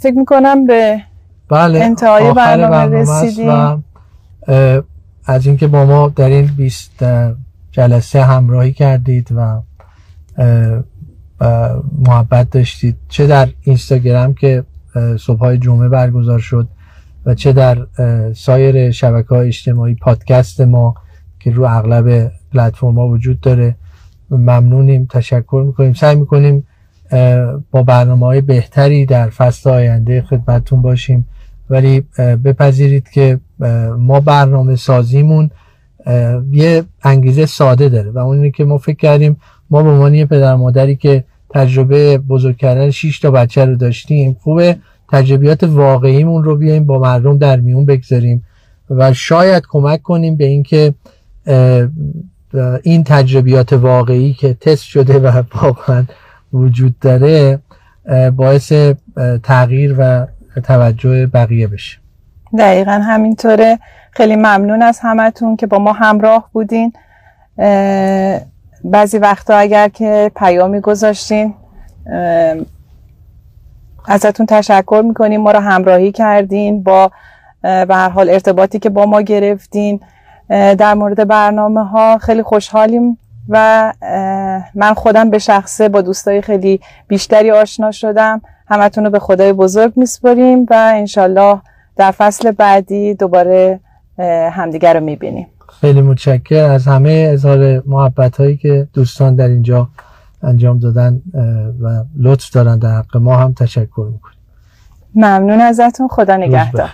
فکر 0.00 0.14
می‌کنم 0.16 0.66
به 0.66 1.00
بله 1.48 1.80
انتهای 1.80 2.32
برنامه, 2.32 2.70
برنامه 2.70 2.96
رسیدیم. 2.96 3.84
از 5.26 5.46
اینکه 5.46 5.66
با 5.66 5.84
ما 5.84 6.08
در 6.16 6.28
این 6.28 6.50
20 6.56 7.04
جلسه 7.72 8.22
همراهی 8.22 8.72
کردید 8.72 9.28
و 9.36 9.60
محبت 11.98 12.50
داشتید. 12.50 12.96
چه 13.08 13.26
در 13.26 13.48
اینستاگرام 13.62 14.34
که 14.34 14.64
صبحهای 15.20 15.58
جمعه 15.58 15.88
برگزار 15.88 16.38
شد 16.38 16.68
و 17.26 17.34
چه 17.34 17.52
در 17.52 17.86
سایر 18.32 18.90
شبکه 18.90 19.28
های 19.28 19.46
اجتماعی 19.46 19.94
پادکست 19.94 20.60
ما 20.60 20.94
که 21.40 21.50
رو 21.50 21.64
اغلب 21.64 22.32
پلتفرم 22.52 22.94
ها 22.94 23.08
وجود 23.08 23.40
داره. 23.40 23.76
ممنونیم 24.30 25.06
تشکر 25.10 25.62
می‌کنیم. 25.66 25.92
سعی 25.92 26.16
می‌کنیم 26.16 26.66
با 27.70 27.82
برنامه 27.82 28.26
های 28.26 28.40
بهتری 28.40 29.06
در 29.06 29.30
فصل 29.30 29.70
آینده 29.70 30.22
خدمتتون 30.22 30.82
باشیم. 30.82 31.28
ولی 31.70 32.00
بپذیرید 32.18 33.08
که 33.08 33.40
ما 33.98 34.20
برنامه 34.20 34.76
سازیمون 34.76 35.50
یه 36.52 36.84
انگیزه 37.02 37.46
ساده 37.46 37.88
داره 37.88 38.10
و 38.10 38.18
اون 38.18 38.36
اینه 38.36 38.50
که 38.50 38.64
ما 38.64 38.78
فکر 38.78 38.96
کردیم 38.96 39.36
ما 39.70 39.82
به 39.82 39.88
عنوان 39.88 40.14
یه 40.14 40.26
پدر 40.26 40.54
مادری 40.54 40.96
که 40.96 41.24
تجربه 41.50 42.18
بزرگ 42.18 42.56
کردن 42.56 42.90
6 42.90 43.20
تا 43.20 43.30
بچه 43.30 43.64
رو 43.64 43.76
داشتیم 43.76 44.36
خوبه 44.42 44.76
تجربیات 45.12 45.64
واقعیمون 45.64 46.44
رو 46.44 46.56
بیایم 46.56 46.86
با 46.86 46.98
مردم 46.98 47.38
در 47.38 47.60
میون 47.60 47.86
بگذاریم 47.86 48.44
و 48.90 49.12
شاید 49.12 49.62
کمک 49.68 50.02
کنیم 50.02 50.36
به 50.36 50.44
اینکه 50.44 50.94
این 52.82 53.04
تجربیات 53.04 53.72
واقعی 53.72 54.32
که 54.32 54.54
تست 54.54 54.84
شده 54.84 55.18
و 55.18 55.42
واقعا 55.62 56.04
وجود 56.52 56.98
داره 57.00 57.58
باعث 58.36 58.72
تغییر 59.42 59.94
و 59.98 60.26
توجه 60.64 61.26
بقیه 61.26 61.66
بشه. 61.66 61.98
دقیقا 62.58 62.92
همینطوره. 62.92 63.78
خیلی 64.10 64.36
ممنون 64.36 64.82
از 64.82 64.98
همتون 65.02 65.56
که 65.56 65.66
با 65.66 65.78
ما 65.78 65.92
همراه 65.92 66.50
بودین. 66.52 66.92
بعضی 68.84 69.18
وقتا 69.18 69.56
اگر 69.56 69.88
که 69.88 70.30
پیامی 70.36 70.80
گذاشتین 70.80 71.54
ازتون 74.08 74.46
تشکر 74.46 75.02
می‌کنیم 75.06 75.40
ما 75.40 75.50
رو 75.50 75.60
همراهی 75.60 76.12
کردین 76.12 76.82
با 76.82 77.10
به 77.62 77.86
هر 77.90 78.08
حال 78.08 78.30
ارتباطی 78.30 78.78
که 78.78 78.90
با 78.90 79.06
ما 79.06 79.20
گرفتین. 79.20 80.00
در 80.48 80.94
مورد 80.94 81.28
برنامه 81.28 81.84
ها 81.84 82.18
خیلی 82.18 82.42
خوشحالیم 82.42 83.18
و 83.48 83.92
من 84.74 84.94
خودم 84.94 85.30
به 85.30 85.38
شخصه 85.38 85.88
با 85.88 86.00
دوستای 86.00 86.42
خیلی 86.42 86.80
بیشتری 87.08 87.50
آشنا 87.50 87.90
شدم. 87.90 88.42
همتون 88.68 89.04
رو 89.04 89.10
به 89.10 89.18
خدای 89.18 89.52
بزرگ 89.52 89.92
میسپاریم 89.96 90.66
و 90.70 90.92
انشالله 90.94 91.60
در 91.96 92.10
فصل 92.10 92.50
بعدی 92.50 93.14
دوباره 93.14 93.80
همدیگر 94.52 94.94
رو 94.94 95.00
می‌بینیم. 95.00 95.46
خیلی 95.80 96.00
متشکر 96.00 96.64
از 96.64 96.86
همه 96.86 97.30
اظهار 97.32 97.82
محبت 97.86 98.40
هایی 98.40 98.56
که 98.56 98.88
دوستان 98.92 99.34
در 99.34 99.48
اینجا 99.48 99.88
انجام 100.42 100.78
دادن 100.78 101.22
و 101.80 102.04
لطف 102.16 102.50
دارن 102.50 102.78
در 102.78 102.96
حق 102.96 103.16
ما 103.16 103.36
هم 103.36 103.52
تشکر 103.52 104.08
می‌کنیم. 104.12 104.38
ممنون 105.14 105.60
ازتون. 105.60 106.08
خدا 106.08 106.36
نگهدار. 106.36 106.90